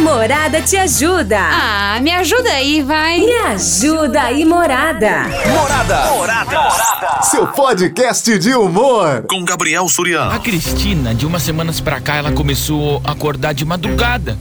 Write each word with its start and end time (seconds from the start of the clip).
Morada 0.00 0.62
te 0.62 0.76
ajuda. 0.78 1.38
Ah, 1.38 1.98
me 2.00 2.10
ajuda 2.10 2.50
aí, 2.50 2.82
vai. 2.82 3.20
Me 3.20 3.32
ajuda 3.48 4.22
aí, 4.22 4.44
Morada. 4.46 5.24
Morada. 5.46 6.10
Morada. 6.12 7.22
Seu 7.22 7.46
podcast 7.46 8.38
de 8.38 8.54
humor. 8.54 9.24
Com 9.28 9.44
Gabriel 9.44 9.86
Suriano. 9.88 10.32
A 10.32 10.38
Cristina, 10.38 11.14
de 11.14 11.26
umas 11.26 11.42
semanas 11.42 11.80
pra 11.80 12.00
cá, 12.00 12.16
ela 12.16 12.32
começou 12.32 13.02
a 13.04 13.12
acordar 13.12 13.52
de 13.52 13.64
madrugada. 13.64 14.38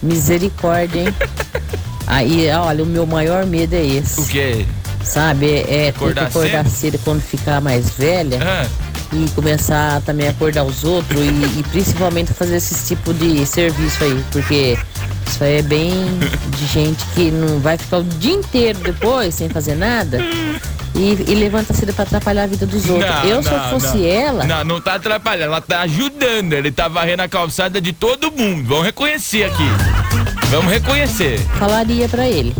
Misericórdia, 0.01 1.01
hein? 1.01 1.13
Aí, 2.07 2.49
olha, 2.49 2.83
o 2.83 2.87
meu 2.87 3.05
maior 3.05 3.45
medo 3.45 3.75
é 3.75 3.85
esse. 3.85 4.19
O 4.19 4.25
quê? 4.25 4.65
Sabe? 5.03 5.45
É, 5.47 5.85
é 5.85 5.89
Acordar 5.89 6.25
ter 6.25 6.31
que 6.31 6.37
acordar 6.37 6.67
cedo 6.67 6.99
quando 7.03 7.21
ficar 7.21 7.61
mais 7.61 7.91
velha. 7.91 8.39
Ah, 8.41 8.65
E 9.13 9.29
começar 9.31 10.01
também 10.01 10.27
a 10.27 10.31
acordar 10.31 10.63
os 10.63 10.83
outros 10.83 11.19
e, 11.19 11.59
e 11.59 11.63
principalmente 11.69 12.33
fazer 12.33 12.55
esse 12.55 12.87
tipo 12.87 13.13
de 13.13 13.45
serviço 13.45 14.03
aí. 14.03 14.23
Porque 14.31 14.77
isso 15.27 15.43
aí 15.43 15.57
é 15.57 15.61
bem 15.61 15.91
de 16.57 16.65
gente 16.67 17.03
que 17.13 17.29
não 17.29 17.59
vai 17.59 17.77
ficar 17.77 17.97
o 17.97 18.03
dia 18.03 18.33
inteiro 18.33 18.79
depois 18.79 19.35
sem 19.35 19.49
fazer 19.49 19.75
nada. 19.75 20.19
E, 20.93 21.25
e 21.27 21.35
levanta 21.35 21.73
cedo 21.73 21.93
pra 21.93 22.03
atrapalhar 22.03 22.43
a 22.43 22.47
vida 22.47 22.65
dos 22.65 22.89
outros. 22.89 23.09
Não, 23.09 23.23
Eu, 23.25 23.41
se 23.43 23.49
eu 23.49 23.57
não, 23.57 23.69
fosse 23.69 23.97
não. 23.97 24.05
ela, 24.05 24.43
Não, 24.45 24.63
não 24.63 24.81
tá 24.81 24.95
atrapalhando, 24.95 25.45
ela 25.45 25.61
tá 25.61 25.81
ajudando. 25.81 26.53
Ele 26.53 26.71
tá 26.71 26.87
varrendo 26.87 27.23
a 27.23 27.27
calçada 27.29 27.79
de 27.81 27.91
todo 27.93 28.31
mundo. 28.31 28.67
Vamos 28.67 28.85
reconhecer 28.85 29.43
aqui. 29.45 29.63
Vamos 30.49 30.71
reconhecer. 30.71 31.39
falaria 31.59 32.07
pra 32.09 32.27
ele. 32.27 32.53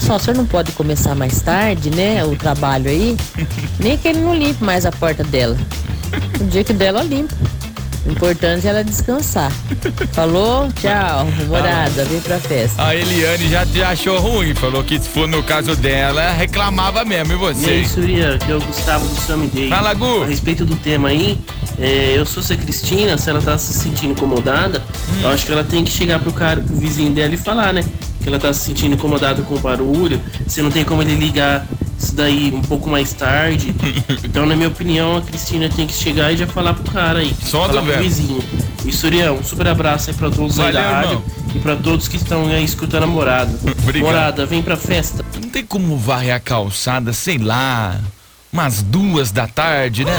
Só 0.00 0.16
o 0.16 0.18
senhor 0.18 0.36
não 0.36 0.46
pode 0.46 0.72
começar 0.72 1.14
mais 1.14 1.40
tarde, 1.40 1.90
né? 1.90 2.24
O 2.24 2.36
trabalho 2.36 2.88
aí. 2.90 3.16
Nem 3.78 3.96
que 3.96 4.08
ele 4.08 4.20
não 4.20 4.34
limpe 4.34 4.62
mais 4.62 4.86
a 4.86 4.92
porta 4.92 5.24
dela. 5.24 5.56
O 6.40 6.44
dia 6.44 6.62
que 6.62 6.72
dela 6.72 7.02
limpa. 7.02 7.34
O 8.06 8.12
importante 8.12 8.64
é 8.64 8.70
ela 8.70 8.84
descansar. 8.84 9.50
Falou? 10.12 10.68
Tchau. 10.80 11.26
Morada, 11.48 12.04
vem 12.04 12.20
pra 12.20 12.38
festa. 12.38 12.80
A 12.80 12.94
Eliane 12.94 13.48
já, 13.48 13.64
já 13.64 13.88
achou 13.90 14.18
ruim, 14.20 14.54
falou 14.54 14.84
que 14.84 14.96
se 15.00 15.08
for 15.08 15.26
no 15.26 15.42
caso 15.42 15.74
dela, 15.74 16.30
reclamava 16.30 17.04
mesmo. 17.04 17.32
E 17.32 17.34
E 17.34 17.38
você? 17.38 17.70
aí, 17.70 17.88
Surya, 17.88 18.38
que 18.38 18.52
é 18.52 18.54
o 18.54 18.60
Gustavo 18.60 19.04
do 19.08 19.20
Sammy 19.22 19.48
Day. 19.48 19.68
Fala, 19.68 19.92
Gu. 19.92 20.22
A 20.22 20.26
respeito 20.26 20.64
do 20.64 20.76
tema 20.76 21.08
aí, 21.08 21.36
é, 21.80 22.14
eu 22.16 22.24
sou 22.24 22.44
a 22.48 22.56
Cristina, 22.56 23.18
se 23.18 23.28
ela 23.28 23.42
tá 23.42 23.58
se 23.58 23.72
sentindo 23.72 24.12
incomodada, 24.12 24.84
Hum. 25.10 25.22
eu 25.22 25.28
acho 25.30 25.44
que 25.44 25.50
ela 25.50 25.64
tem 25.64 25.82
que 25.84 25.90
chegar 25.90 26.20
pro 26.20 26.32
cara, 26.32 26.60
pro 26.60 26.76
vizinho 26.76 27.10
dela 27.10 27.34
e 27.34 27.36
falar, 27.36 27.72
né? 27.72 27.84
Que 28.26 28.30
ela 28.30 28.40
tá 28.40 28.52
se 28.52 28.64
sentindo 28.64 28.96
incomodada 28.96 29.40
com 29.42 29.54
o 29.54 29.58
barulho, 29.60 30.20
se 30.48 30.60
não 30.60 30.68
tem 30.68 30.82
como 30.82 31.00
ele 31.00 31.14
ligar 31.14 31.64
isso 31.96 32.12
daí 32.12 32.52
um 32.52 32.60
pouco 32.60 32.90
mais 32.90 33.12
tarde. 33.12 33.72
então, 34.24 34.44
na 34.44 34.56
minha 34.56 34.66
opinião, 34.66 35.18
a 35.18 35.22
Cristina 35.22 35.68
tem 35.68 35.86
que 35.86 35.92
chegar 35.92 36.32
e 36.32 36.36
já 36.36 36.44
falar 36.44 36.74
pro 36.74 36.90
cara 36.90 37.20
aí. 37.20 37.32
Solta 37.40 37.74
falar 37.74 37.82
o 37.82 37.86
pro 37.86 38.02
vizinho. 38.02 38.42
E 38.84 38.90
Surião, 38.90 39.36
um 39.36 39.44
super 39.44 39.68
abraço 39.68 40.10
aí 40.10 40.16
pra 40.16 40.28
todos 40.28 40.58
aí 40.58 40.72
Valeu, 40.72 40.82
da 40.82 40.90
rádio 40.90 41.10
irmão. 41.12 41.24
e 41.54 41.58
pra 41.60 41.76
todos 41.76 42.08
que 42.08 42.16
estão 42.16 42.46
aí 42.48 42.64
escutando 42.64 43.04
a 43.04 43.06
morada. 43.06 43.56
Obrigado. 43.84 44.10
Morada, 44.10 44.44
vem 44.44 44.60
pra 44.60 44.76
festa. 44.76 45.24
Não 45.40 45.48
tem 45.48 45.64
como 45.64 45.96
varrer 45.96 46.34
a 46.34 46.40
calçada, 46.40 47.12
sei 47.12 47.38
lá, 47.38 48.00
umas 48.52 48.82
duas 48.82 49.30
da 49.30 49.46
tarde, 49.46 50.04
né? 50.04 50.12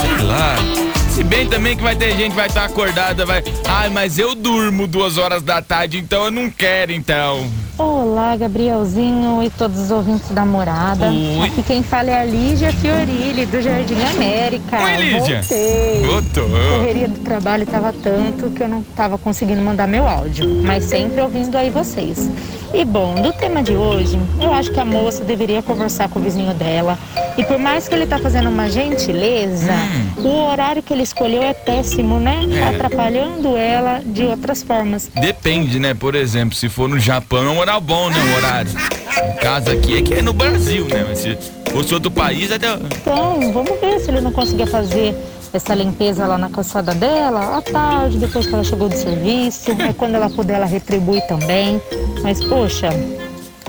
Sei 0.00 0.26
lá. 0.26 0.87
Se 1.18 1.24
bem 1.24 1.48
também 1.48 1.76
que 1.76 1.82
vai 1.82 1.96
ter 1.96 2.16
gente 2.16 2.30
que 2.30 2.36
vai 2.36 2.46
estar 2.46 2.64
acordada, 2.64 3.26
vai. 3.26 3.42
Ai, 3.66 3.88
mas 3.88 4.20
eu 4.20 4.36
durmo 4.36 4.86
duas 4.86 5.18
horas 5.18 5.42
da 5.42 5.60
tarde, 5.60 5.98
então 5.98 6.26
eu 6.26 6.30
não 6.30 6.48
quero, 6.48 6.92
então. 6.92 7.50
Olá, 7.78 8.34
Gabrielzinho 8.34 9.40
e 9.40 9.48
todos 9.50 9.78
os 9.78 9.90
ouvintes 9.92 10.28
da 10.30 10.44
morada. 10.44 11.10
Oi. 11.10 11.46
Aqui 11.46 11.62
quem 11.62 11.80
fala 11.80 12.10
é 12.10 12.22
a 12.22 12.24
Lígia 12.24 12.72
Fiorilli, 12.72 13.46
do 13.46 13.62
Jardim 13.62 14.02
América. 14.02 14.82
Oi, 14.82 14.96
Lígia. 14.96 15.42
Voltei. 15.42 16.02
Voltou. 16.04 16.56
A 16.56 16.78
correria 16.78 17.06
do 17.06 17.20
trabalho 17.20 17.62
estava 17.62 17.92
tanto 17.92 18.50
que 18.50 18.64
eu 18.64 18.68
não 18.68 18.80
estava 18.80 19.16
conseguindo 19.16 19.62
mandar 19.62 19.86
meu 19.86 20.08
áudio, 20.08 20.48
mas 20.64 20.86
sempre 20.86 21.20
ouvindo 21.20 21.54
aí 21.56 21.70
vocês. 21.70 22.28
E 22.74 22.84
bom, 22.84 23.14
do 23.14 23.32
tema 23.32 23.62
de 23.62 23.72
hoje, 23.72 24.18
eu 24.40 24.52
acho 24.52 24.72
que 24.72 24.80
a 24.80 24.84
moça 24.84 25.24
deveria 25.24 25.62
conversar 25.62 26.08
com 26.08 26.18
o 26.18 26.22
vizinho 26.22 26.52
dela. 26.54 26.98
E 27.36 27.44
por 27.44 27.58
mais 27.58 27.88
que 27.88 27.94
ele 27.94 28.06
tá 28.06 28.18
fazendo 28.18 28.50
uma 28.50 28.68
gentileza, 28.68 29.72
o 30.18 30.50
horário 30.50 30.82
que 30.82 30.92
ele 30.92 31.04
escolheu 31.04 31.42
é 31.42 31.54
péssimo, 31.54 32.18
né? 32.18 32.40
Hum. 32.44 32.56
É. 32.56 32.68
Atrapalhando 32.74 33.56
ela 33.56 34.02
de 34.04 34.24
outras 34.24 34.62
formas. 34.62 35.08
Depende, 35.14 35.78
né? 35.78 35.94
Por 35.94 36.14
exemplo, 36.14 36.54
se 36.56 36.68
for 36.68 36.88
no 36.88 36.98
Japão 36.98 37.58
horário 37.68 37.80
bom, 37.82 38.08
né? 38.08 38.16
O 38.18 38.36
horário. 38.36 38.70
No 38.72 39.40
caso 39.40 39.70
aqui 39.70 39.98
é 39.98 40.02
que 40.02 40.14
é 40.14 40.22
no 40.22 40.32
Brasil, 40.32 40.86
né? 40.86 41.04
Mas 41.06 41.18
se 41.18 41.36
fosse 41.70 41.92
outro 41.92 42.10
país, 42.10 42.50
até. 42.50 42.74
Então, 42.74 43.52
vamos 43.52 43.78
ver 43.80 44.00
se 44.00 44.10
ele 44.10 44.20
não 44.20 44.32
conseguia 44.32 44.66
fazer 44.66 45.14
essa 45.52 45.74
limpeza 45.74 46.26
lá 46.26 46.38
na 46.38 46.48
calçada 46.48 46.94
dela 46.94 47.58
à 47.58 47.62
tarde, 47.62 48.18
depois 48.18 48.46
que 48.46 48.54
ela 48.54 48.64
chegou 48.64 48.88
do 48.88 48.96
serviço. 48.96 49.70
Aí 49.78 49.92
quando 49.92 50.14
ela 50.14 50.30
puder, 50.30 50.54
ela 50.54 50.66
retribui 50.66 51.20
também. 51.22 51.80
Mas, 52.22 52.42
poxa, 52.44 52.88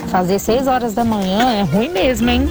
fazer 0.09 0.39
seis 0.39 0.67
horas 0.67 0.93
da 0.93 1.03
manhã 1.03 1.53
é 1.55 1.63
ruim 1.63 1.89
mesmo, 1.89 2.29
hein? 2.29 2.49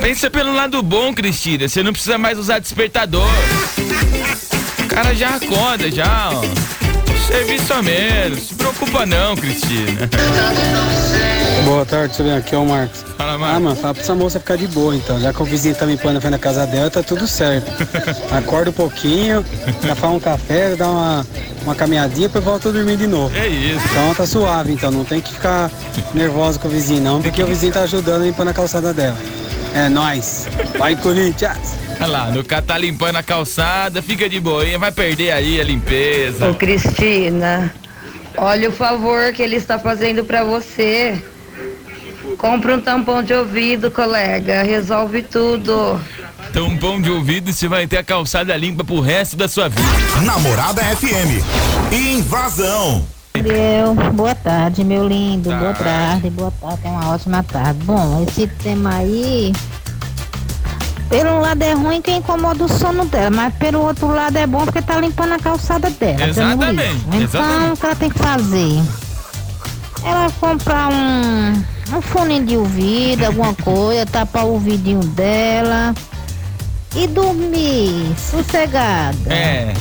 Pensa 0.00 0.30
pelo 0.30 0.54
lado 0.54 0.82
bom, 0.82 1.12
Cristina. 1.12 1.68
Você 1.68 1.82
não 1.82 1.92
precisa 1.92 2.16
mais 2.16 2.38
usar 2.38 2.58
despertador. 2.60 3.28
O 4.78 4.86
cara 4.86 5.14
já 5.14 5.30
acorda, 5.30 5.90
já, 5.90 6.30
ó. 6.32 6.69
Serviço 7.30 7.72
a 7.72 7.80
menos. 7.80 8.48
Se 8.48 8.54
preocupa 8.54 9.06
não, 9.06 9.36
Cristina. 9.36 10.10
Boa 11.64 11.86
tarde, 11.86 12.20
vem 12.20 12.32
aqui, 12.32 12.56
é 12.56 12.58
o 12.58 12.66
Marcos. 12.66 13.04
Fala, 13.16 13.38
Marcos. 13.38 13.56
Ah, 13.56 13.60
mano, 13.60 13.76
fala 13.76 13.94
pra 13.94 14.02
essa 14.02 14.14
moça 14.16 14.40
ficar 14.40 14.56
de 14.56 14.66
boa 14.66 14.96
então. 14.96 15.20
Já 15.20 15.32
que 15.32 15.40
o 15.40 15.44
vizinho 15.44 15.76
tá 15.76 15.86
limpando 15.86 16.16
a 16.16 16.20
frente 16.20 16.32
da 16.32 16.38
casa 16.40 16.66
dela, 16.66 16.90
tá 16.90 17.04
tudo 17.04 17.28
certo. 17.28 17.70
Acorda 18.34 18.70
um 18.70 18.72
pouquinho, 18.72 19.44
já 19.80 19.94
faz 19.94 20.12
um 20.12 20.18
café, 20.18 20.74
dá 20.74 20.90
uma, 20.90 21.26
uma 21.62 21.74
caminhadinha, 21.76 22.26
depois 22.26 22.44
volta 22.44 22.68
a 22.68 22.72
dormir 22.72 22.96
de 22.96 23.06
novo. 23.06 23.36
É 23.36 23.46
isso. 23.46 23.80
Então 23.90 24.12
tá 24.12 24.26
suave, 24.26 24.72
então 24.72 24.90
não 24.90 25.04
tem 25.04 25.20
que 25.20 25.32
ficar 25.32 25.70
nervosa 26.12 26.58
com 26.58 26.66
o 26.66 26.70
vizinho, 26.70 27.00
não, 27.00 27.22
porque 27.22 27.40
o 27.42 27.46
vizinho 27.46 27.72
tá 27.72 27.82
ajudando 27.82 28.22
a 28.22 28.26
limpar 28.26 28.48
a 28.48 28.52
calçada 28.52 28.92
dela. 28.92 29.16
É 29.72 29.88
nóis. 29.88 30.48
Vai, 30.76 30.96
Corinthians! 30.96 31.89
Olha 32.00 32.06
lá, 32.06 32.30
no 32.30 32.42
cara 32.42 32.62
tá 32.62 32.78
limpando 32.78 33.16
a 33.16 33.22
calçada, 33.22 34.00
fica 34.00 34.28
de 34.28 34.40
boinha, 34.40 34.78
vai 34.78 34.90
perder 34.90 35.32
aí 35.32 35.60
a 35.60 35.64
limpeza. 35.64 36.48
Ô 36.50 36.54
Cristina, 36.54 37.72
olha 38.36 38.70
o 38.70 38.72
favor 38.72 39.32
que 39.34 39.42
ele 39.42 39.56
está 39.56 39.78
fazendo 39.78 40.24
pra 40.24 40.42
você. 40.42 41.22
Compra 42.38 42.76
um 42.76 42.80
tampão 42.80 43.22
de 43.22 43.34
ouvido, 43.34 43.90
colega. 43.90 44.62
Resolve 44.62 45.22
tudo. 45.22 46.00
Tampão 46.54 47.00
de 47.00 47.10
ouvido 47.10 47.50
e 47.50 47.52
você 47.52 47.68
vai 47.68 47.86
ter 47.86 47.98
a 47.98 48.04
calçada 48.04 48.56
limpa 48.56 48.82
pro 48.82 49.00
resto 49.00 49.36
da 49.36 49.46
sua 49.46 49.68
vida. 49.68 49.82
Namorada 50.24 50.82
FM. 50.82 51.44
Invasão. 51.92 53.06
Gabriel, 53.34 53.94
boa 54.14 54.34
tarde, 54.34 54.84
meu 54.84 55.06
lindo. 55.06 55.50
Boa 55.50 55.72
Tarde. 55.72 55.84
tarde, 55.84 56.30
boa 56.30 56.50
tarde, 56.60 56.80
uma 56.84 57.14
ótima 57.14 57.42
tarde. 57.42 57.78
Bom, 57.84 58.26
esse 58.28 58.46
tema 58.46 58.96
aí, 58.96 59.52
pelo 61.10 61.40
lado 61.40 61.60
é 61.60 61.72
ruim 61.72 62.00
que 62.00 62.12
incomoda 62.12 62.64
o 62.64 62.68
sono 62.68 63.04
dela, 63.04 63.30
mas 63.30 63.54
pelo 63.56 63.80
outro 63.80 64.06
lado 64.06 64.36
é 64.36 64.46
bom 64.46 64.64
porque 64.64 64.80
tá 64.80 65.00
limpando 65.00 65.32
a 65.32 65.38
calçada 65.40 65.90
dela. 65.90 66.28
Exatamente. 66.28 67.04
Então, 67.08 67.20
exatamente. 67.20 67.72
o 67.72 67.76
que 67.76 67.86
ela 67.86 67.96
tem 67.96 68.10
que 68.10 68.18
fazer? 68.18 68.82
Ela 70.04 70.30
comprar 70.38 70.88
um, 70.88 71.64
um 71.96 72.00
fone 72.00 72.44
de 72.44 72.56
ouvido, 72.56 73.24
alguma 73.24 73.52
coisa, 73.62 74.06
tapar 74.06 74.44
o 74.44 74.52
ouvidinho 74.52 75.00
dela 75.00 75.92
e 76.94 77.08
dormir 77.08 78.14
sossegada. 78.16 79.34
É. 79.34 79.74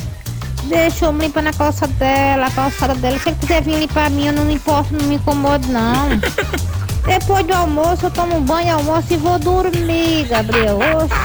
Deixa 0.63 1.05
eu 1.05 1.11
limpar 1.11 1.43
na 1.43 1.53
calça 1.53 1.87
dela, 1.87 2.47
a 2.47 2.51
calçada 2.51 2.95
dela. 2.95 3.19
Se 3.19 3.31
quiser 3.33 3.61
vir 3.61 3.79
limpar 3.79 4.07
a 4.07 4.09
minha, 4.09 4.31
eu 4.31 4.33
não 4.33 4.45
me 4.45 4.55
importo, 4.55 4.95
não 4.95 5.05
me 5.05 5.15
incomodo, 5.15 5.67
não. 5.67 6.09
Depois 7.09 7.43
do 7.45 7.53
almoço, 7.53 8.05
eu 8.05 8.11
tomo 8.11 8.37
um 8.37 8.41
banho, 8.41 8.75
almoço 8.75 9.07
e 9.09 9.17
vou 9.17 9.39
dormir, 9.39 10.27
Gabriel. 10.29 10.77
Oxe, 10.77 11.15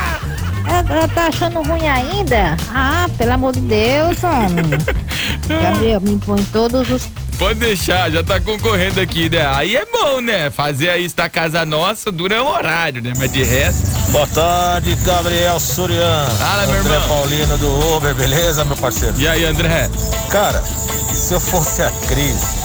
ela, 0.67 1.07
tá 1.09 1.27
achando 1.27 1.61
ruim 1.63 1.87
ainda? 1.87 2.57
Ah, 2.71 3.07
pelo 3.19 3.33
amor 3.33 3.53
de 3.53 3.61
Deus, 3.61 4.17
homem. 4.25 4.65
Gabriel, 5.47 6.01
me 6.01 6.13
impõe 6.13 6.43
todos 6.45 6.91
os. 6.91 7.07
Pode 7.39 7.59
deixar, 7.61 8.11
já 8.11 8.23
tá 8.23 8.41
concorrendo 8.41 8.99
aqui, 8.99 9.29
né? 9.29 9.47
Aí 9.47 9.77
é 9.77 9.85
bom, 9.85 10.23
né? 10.23 10.51
Fazer 10.51 10.89
aí 10.89 11.05
esta 11.05 11.29
casa 11.29 11.67
nossa 11.67 12.11
dura 12.11 12.43
um 12.43 12.47
horário, 12.49 13.03
né? 13.03 13.13
Mas 13.19 13.31
de 13.31 13.43
resto. 13.43 13.87
Boa 14.11 14.27
tarde, 14.29 14.95
Gabriel 15.05 15.61
Surian. 15.61 16.27
Fala, 16.39 16.67
meu 16.67 16.81
André 16.81 16.95
irmão. 16.95 17.09
Paulino 17.09 17.59
do 17.59 17.97
Uber, 17.97 18.15
beleza, 18.15 18.65
meu 18.65 18.77
parceiro? 18.77 19.15
E 19.19 19.29
aí, 19.29 19.45
André? 19.45 19.91
Cara, 20.31 20.63
se 21.13 21.35
eu 21.35 21.41
fosse 21.41 21.83
a 21.83 21.91
Cris, 22.09 22.64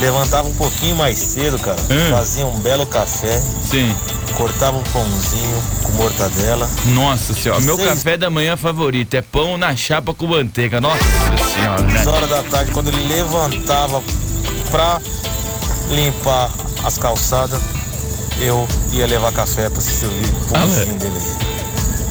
levantava 0.00 0.48
um 0.48 0.54
pouquinho 0.54 0.96
mais 0.96 1.18
cedo, 1.18 1.58
cara. 1.58 1.76
Hum. 1.90 2.10
Fazia 2.10 2.46
um 2.46 2.58
belo 2.60 2.86
café, 2.86 3.40
Sim. 3.70 3.94
cortava 4.36 4.76
um 4.78 4.82
pãozinho 4.84 5.62
com 5.82 5.92
mortadela. 5.92 6.68
Nossa 6.86 7.34
senhora, 7.34 7.60
meu 7.60 7.76
Seis- 7.76 7.88
café 7.88 8.16
da 8.16 8.30
manhã 8.30 8.56
favorito 8.56 9.14
é 9.14 9.22
pão 9.22 9.56
na 9.58 9.76
chapa 9.76 10.14
com 10.14 10.26
manteiga. 10.26 10.80
Nossa 10.80 10.98
senhora, 11.54 11.82
né? 11.82 12.00
Às 12.00 12.06
horas 12.06 12.28
da 12.30 12.42
tarde, 12.44 12.70
quando 12.72 12.88
ele 12.88 13.06
levantava 13.14 14.02
pra 14.70 15.00
limpar 15.90 16.50
as 16.84 16.96
calçadas, 16.98 17.60
eu 18.40 18.66
ia 18.92 19.06
levar 19.06 19.32
café 19.32 19.68
pra 19.68 19.80
se 19.80 19.90
servir 19.92 20.26
o 20.26 20.46
Ah, 20.54 20.58
pãozinho 20.60 20.94
dele 20.98 21.14
aí. 21.16 21.50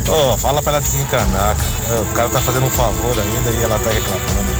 Ô, 0.09 0.37
fala 0.37 0.61
pra 0.61 0.73
ela 0.73 0.81
desencanar, 0.81 1.55
cara. 1.55 2.01
O 2.01 2.05
cara 2.13 2.29
tá 2.29 2.41
fazendo 2.41 2.65
um 2.65 2.69
favor 2.71 3.15
ainda 3.19 3.51
e 3.51 3.63
ela 3.63 3.77
tá 3.79 3.89
reclamando. 3.91 4.58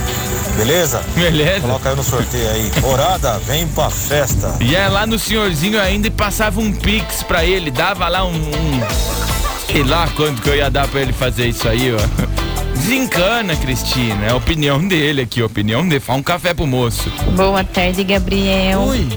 Beleza? 0.59 1.01
Beleza. 1.15 1.61
Coloca 1.61 1.89
aí 1.89 1.95
no 1.95 2.03
sorteio 2.03 2.49
aí. 2.51 2.69
Morada, 2.81 3.39
vem 3.47 3.65
pra 3.69 3.89
festa. 3.89 4.57
Ia 4.59 4.89
lá 4.89 5.07
no 5.07 5.17
senhorzinho 5.17 5.79
ainda 5.79 6.07
e 6.07 6.11
passava 6.11 6.59
um 6.59 6.69
pix 6.73 7.23
pra 7.23 7.45
ele, 7.45 7.71
dava 7.71 8.09
lá 8.09 8.25
um, 8.25 8.33
um- 8.35 8.81
Sei 9.71 9.83
lá 9.83 10.05
quanto 10.17 10.41
que 10.41 10.49
eu 10.49 10.55
ia 10.57 10.69
dar 10.69 10.85
pra 10.89 10.99
ele 10.99 11.13
fazer 11.13 11.47
isso 11.47 11.65
aí, 11.69 11.93
ó. 11.93 12.73
Desencana, 12.73 13.55
Cristina. 13.55 14.25
É 14.25 14.31
a 14.31 14.35
opinião 14.35 14.85
dele 14.85 15.21
aqui, 15.21 15.41
a 15.41 15.45
opinião 15.45 15.87
dele. 15.87 16.01
Faz 16.01 16.19
um 16.19 16.23
café 16.23 16.53
pro 16.53 16.67
moço. 16.67 17.09
Boa 17.37 17.63
tarde, 17.63 18.03
Gabriel. 18.03 18.81
Oi. 18.81 19.07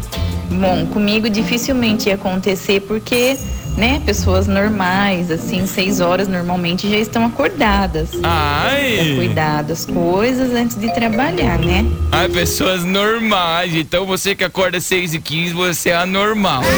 Bom, 0.50 0.86
comigo 0.92 1.28
dificilmente 1.28 2.08
ia 2.08 2.14
acontecer 2.14 2.80
porque, 2.82 3.36
né, 3.76 4.00
pessoas 4.04 4.46
normais, 4.46 5.30
assim, 5.30 5.66
seis 5.66 6.00
horas 6.00 6.28
normalmente 6.28 6.90
já 6.90 6.98
estão 6.98 7.24
acordadas. 7.24 8.10
Pra 8.10 8.30
Ai. 8.30 9.14
cuidar 9.16 9.62
das 9.62 9.86
coisas 9.86 10.54
antes 10.54 10.76
de 10.76 10.92
trabalhar, 10.92 11.58
né? 11.58 11.84
Ai, 12.10 12.28
pessoas 12.28 12.84
normais. 12.84 13.74
Então 13.74 14.06
você 14.06 14.34
que 14.34 14.44
acorda 14.44 14.80
6 14.80 15.14
e 15.14 15.20
15, 15.20 15.54
você 15.54 15.90
é 15.90 15.96
anormal. 15.96 16.62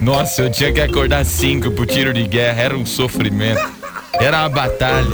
Nossa, 0.00 0.42
eu 0.42 0.50
tinha 0.50 0.72
que 0.72 0.80
acordar 0.80 1.24
5 1.24 1.72
pro 1.72 1.84
tiro 1.84 2.12
de 2.12 2.22
guerra. 2.24 2.62
Era 2.62 2.76
um 2.76 2.86
sofrimento. 2.86 3.60
Era 4.14 4.40
uma 4.40 4.48
batalha. 4.48 5.06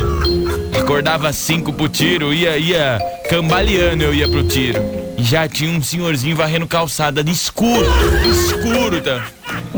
Acordava 0.79 1.33
5 1.33 1.73
pro 1.73 1.89
tiro, 1.89 2.33
ia, 2.33 2.57
ia 2.59 2.99
cambaleando, 3.29 4.05
eu 4.05 4.15
ia 4.15 4.29
pro 4.29 4.45
tiro. 4.45 4.83
E 5.17 5.23
já 5.23 5.49
tinha 5.49 5.71
um 5.71 5.83
senhorzinho 5.83 6.37
varrendo 6.37 6.67
calçada 6.67 7.23
de 7.23 7.31
escuro. 7.31 7.87
Escuro, 8.29 9.01
tá? 9.01 9.25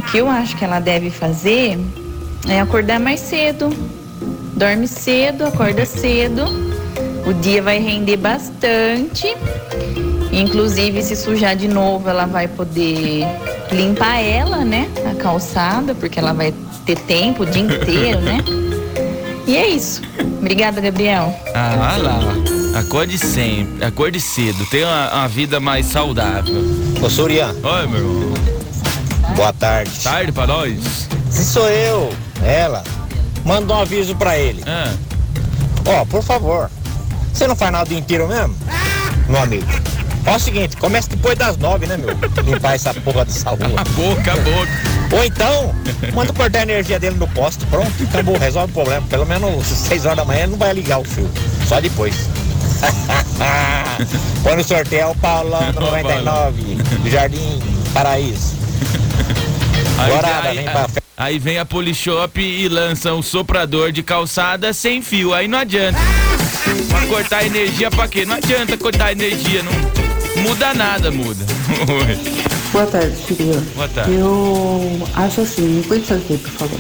O 0.06 0.10
que 0.12 0.18
eu 0.18 0.28
acho 0.28 0.56
que 0.56 0.64
ela 0.64 0.78
deve 0.78 1.10
fazer 1.10 1.76
é 2.48 2.60
acordar 2.60 3.00
mais 3.00 3.18
cedo. 3.18 3.68
Dorme 4.54 4.86
cedo, 4.86 5.44
acorda 5.44 5.84
cedo. 5.84 6.44
O 7.26 7.34
dia 7.34 7.60
vai 7.60 7.80
render 7.80 8.16
bastante. 8.16 9.36
Inclusive, 10.30 11.02
se 11.02 11.16
sujar 11.16 11.56
de 11.56 11.66
novo, 11.66 12.08
ela 12.08 12.24
vai 12.24 12.46
poder 12.46 13.26
limpar 13.72 14.20
ela, 14.20 14.64
né? 14.64 14.88
A 15.10 15.14
calçada, 15.16 15.92
porque 15.92 16.20
ela 16.20 16.32
vai 16.32 16.54
ter 16.86 16.96
tempo 17.00 17.42
o 17.42 17.46
dia 17.46 17.62
inteiro, 17.62 18.20
né? 18.20 18.38
E 19.44 19.56
é 19.56 19.68
isso. 19.68 20.02
Obrigada, 20.38 20.80
Gabriel. 20.80 21.34
Ah, 21.52 21.96
lá. 21.98 22.20
Acorde 22.78 23.18
sempre, 23.18 23.84
acorde 23.84 24.20
cedo. 24.20 24.64
Tenha 24.66 24.86
uma, 24.86 25.14
uma 25.14 25.28
vida 25.28 25.58
mais 25.58 25.86
saudável. 25.86 26.62
Ô, 27.02 27.10
Surian, 27.10 27.52
Oi, 27.62 27.86
meu 27.88 27.98
irmão. 27.98 28.35
Boa 29.36 29.52
tarde. 29.52 29.90
Tarde 30.02 30.32
pra 30.32 30.46
nós. 30.46 31.08
Se 31.30 31.44
sou 31.44 31.68
eu, 31.68 32.10
ela, 32.42 32.82
manda 33.44 33.72
um 33.74 33.80
aviso 33.80 34.16
pra 34.16 34.36
ele. 34.38 34.62
Ah. 34.66 34.92
Ó, 35.84 36.04
por 36.06 36.22
favor, 36.22 36.70
você 37.32 37.46
não 37.46 37.54
faz 37.54 37.70
nada 37.70 37.84
o 37.84 37.88
dia 37.88 37.98
inteiro 37.98 38.26
mesmo? 38.26 38.56
Meu 39.28 39.42
amigo. 39.42 39.66
Ó, 40.26 40.30
é 40.30 40.36
o 40.36 40.40
seguinte, 40.40 40.76
começa 40.78 41.10
depois 41.10 41.38
das 41.38 41.56
nove, 41.58 41.86
né, 41.86 41.96
meu? 41.96 42.16
Limpar 42.44 42.74
essa 42.74 42.92
porra 42.94 43.24
dessa 43.24 43.50
rua. 43.50 43.58
A 43.76 43.84
boca, 43.84 44.32
a 44.32 44.36
boca. 44.36 45.16
Ou 45.16 45.24
então, 45.24 45.74
manda 46.14 46.32
cortar 46.32 46.60
a 46.60 46.62
energia 46.62 46.98
dele 46.98 47.16
no 47.16 47.28
poste, 47.28 47.64
pronto, 47.66 47.92
acabou, 48.02 48.36
resolve 48.36 48.72
o 48.72 48.74
problema. 48.74 49.06
Pelo 49.06 49.26
menos 49.26 49.66
seis 49.66 50.04
horas 50.04 50.16
da 50.16 50.24
manhã 50.24 50.40
ele 50.44 50.52
não 50.52 50.58
vai 50.58 50.72
ligar 50.72 50.98
o 50.98 51.04
fio, 51.04 51.30
só 51.68 51.80
depois. 51.80 52.14
Põe 54.42 54.56
no 54.56 54.64
sorteio 54.64 55.10
o 55.10 55.16
Paulão 55.16 55.70
do 55.72 55.80
99, 55.80 56.74
do 57.02 57.10
Jardim 57.10 57.60
Paraíso. 57.94 58.65
Aí, 59.98 60.12
Morada, 60.14 60.48
aí- 60.48 60.56
vem 60.56 60.64
pra 60.64 60.88
festa. 60.88 61.02
aí 61.16 61.38
vem 61.38 61.58
a 61.58 61.64
Polishop 61.64 62.40
e 62.40 62.68
lança 62.68 63.14
um 63.14 63.22
soprador 63.22 63.90
de 63.92 64.02
calçada 64.02 64.72
sem 64.72 65.00
fio. 65.00 65.32
Aí 65.32 65.48
não 65.48 65.58
adianta. 65.58 65.98
Pra 66.88 67.06
cortar 67.06 67.44
energia 67.46 67.90
pra 67.90 68.06
quê? 68.08 68.24
Não 68.26 68.34
adianta 68.36 68.76
cortar 68.76 69.12
energia, 69.12 69.62
não 69.62 70.42
muda 70.42 70.74
nada, 70.74 71.10
muda. 71.10 71.44
Boa 72.72 72.86
tarde, 72.86 73.16
querida. 73.26 73.62
Boa 73.74 73.88
tarde. 73.88 74.12
Eu 74.14 75.08
acho 75.14 75.40
assim, 75.40 75.62
me 75.62 75.82
cuide 75.84 76.12
aqui, 76.12 76.36
por 76.36 76.50
favor. 76.50 76.78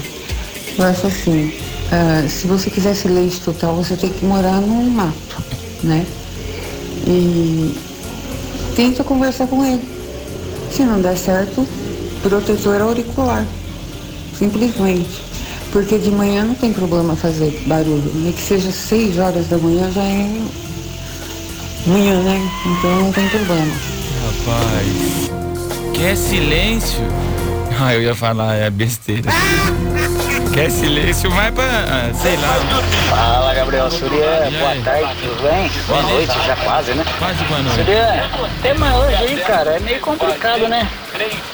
Eu 0.78 0.84
acho 0.84 1.06
assim, 1.06 1.54
ah, 1.90 2.28
se 2.28 2.46
você 2.46 2.68
quiser 2.68 2.94
silêncio 2.94 3.40
total, 3.44 3.74
você 3.76 3.96
tem 3.96 4.10
que 4.10 4.24
morar 4.26 4.60
num 4.60 4.90
mato, 4.90 5.14
né? 5.82 6.04
E 7.06 7.74
tenta 8.74 9.02
conversar 9.04 9.46
com 9.46 9.64
ele. 9.64 9.82
Se 10.70 10.82
não 10.82 11.00
der 11.00 11.16
certo, 11.16 11.66
protetor 12.28 12.80
auricular. 12.80 13.44
Simplesmente. 14.36 15.24
Porque 15.72 15.98
de 15.98 16.10
manhã 16.10 16.44
não 16.44 16.54
tem 16.54 16.72
problema 16.72 17.14
fazer 17.16 17.62
barulho. 17.66 18.10
Nem 18.14 18.32
que 18.32 18.42
seja 18.42 18.70
6 18.70 19.18
horas 19.18 19.46
da 19.48 19.58
manhã 19.58 19.90
já 19.92 20.02
é 20.02 20.40
manhã, 21.86 22.20
né? 22.22 22.50
Então 22.66 22.90
não 23.02 23.12
tem 23.12 23.28
problema. 23.28 23.72
Rapaz, 24.24 25.30
quer 25.94 26.16
silêncio? 26.16 27.04
Ah, 27.78 27.92
eu 27.92 28.00
ia 28.00 28.14
falar, 28.14 28.54
é 28.54 28.70
besteira. 28.70 29.30
Quer 30.54 30.70
silêncio, 30.70 31.30
vai 31.30 31.52
pra. 31.52 31.62
ah, 31.62 32.10
sei 32.14 32.34
lá. 32.38 32.54
Fala, 33.10 33.52
Gabriel 33.52 33.90
Surya. 33.90 34.50
Boa 34.58 34.76
tarde, 34.82 35.14
tudo 35.20 35.42
bem? 35.42 35.70
Boa 35.86 36.02
noite, 36.04 36.32
já 36.46 36.56
quase, 36.56 36.94
né? 36.94 37.04
Quase 37.18 37.44
boa 37.44 37.60
noite. 37.60 37.84
Surya, 37.84 38.30
o 38.42 38.62
tema 38.62 38.96
hoje 38.96 39.14
aí, 39.16 39.36
cara, 39.40 39.72
é 39.72 39.80
meio 39.80 40.00
complicado, 40.00 40.66
né? 40.68 40.88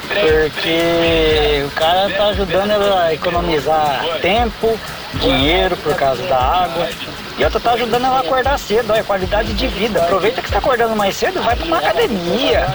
Porque 0.08 1.64
o 1.66 1.70
cara 1.70 2.10
tá 2.10 2.26
ajudando 2.26 2.70
ela 2.70 3.04
a 3.04 3.14
economizar 3.14 4.04
tempo, 4.20 4.78
dinheiro 5.14 5.76
por 5.76 5.94
causa 5.94 6.22
da 6.24 6.36
água. 6.36 6.88
E 7.38 7.44
outra 7.44 7.58
tá 7.58 7.72
ajudando 7.72 8.04
ela 8.04 8.18
a 8.18 8.20
acordar 8.20 8.58
cedo, 8.58 8.92
olha, 8.92 9.02
qualidade 9.02 9.54
de 9.54 9.66
vida. 9.66 10.02
Aproveita 10.02 10.42
que 10.42 10.52
tá 10.52 10.58
acordando 10.58 10.94
mais 10.94 11.16
cedo, 11.16 11.40
vai 11.42 11.56
pra 11.56 11.64
uma 11.64 11.78
academia. 11.78 12.66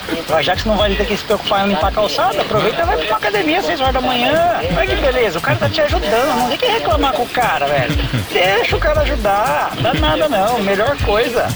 Já 0.42 0.56
que 0.56 0.64
você 0.64 0.70
não 0.70 0.78
vai 0.78 0.96
ter 0.96 1.06
que 1.06 1.16
se 1.16 1.24
preocupar 1.24 1.66
em 1.66 1.70
limpar 1.70 1.90
a 1.90 1.92
calçada, 1.92 2.42
aproveita 2.42 2.82
e 2.82 2.86
vai 2.86 2.98
pra 2.98 3.06
uma 3.06 3.18
academia 3.18 3.60
às 3.60 3.66
6 3.66 3.82
horas 3.82 3.94
da 3.94 4.02
manhã. 4.02 4.60
Olha 4.76 4.88
que 4.88 4.96
beleza, 4.96 5.38
o 5.38 5.42
cara 5.42 5.58
tá 5.58 5.70
te 5.70 5.82
ajudando, 5.82 6.38
não 6.40 6.50
tem 6.50 6.58
que 6.58 6.66
reclamar 6.66 7.14
com 7.14 7.24
o 7.24 7.30
cara, 7.30 7.68
velho. 7.68 7.96
Deixa 8.32 8.76
o 8.76 8.80
cara 8.80 9.02
ajudar, 9.02 9.72
dá 9.80 9.94
nada 9.94 10.28
não, 10.28 10.60
melhor 10.60 10.98
coisa. 11.04 11.48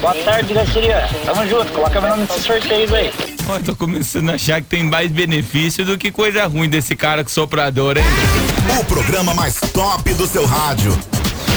Boa 0.00 0.14
tarde, 0.14 0.54
Gastiria. 0.54 1.08
Tamo 1.24 1.46
junto, 1.46 1.72
coloca 1.72 2.00
meu 2.00 2.10
nome 2.10 2.22
nesses 2.22 2.44
sorteios 2.44 2.92
aí. 2.92 3.12
Ó, 3.50 3.58
tô 3.60 3.74
começando 3.74 4.28
a 4.28 4.34
achar 4.34 4.60
que 4.60 4.68
tem 4.68 4.82
mais 4.82 5.10
benefício 5.10 5.82
do 5.82 5.96
que 5.96 6.10
coisa 6.10 6.46
ruim 6.46 6.68
desse 6.68 6.94
cara 6.94 7.24
com 7.24 7.30
soprador, 7.30 7.96
hein? 7.96 8.04
O 8.78 8.84
programa 8.84 9.32
mais 9.32 9.58
top 9.72 10.12
do 10.12 10.26
seu 10.26 10.44
rádio. 10.44 10.92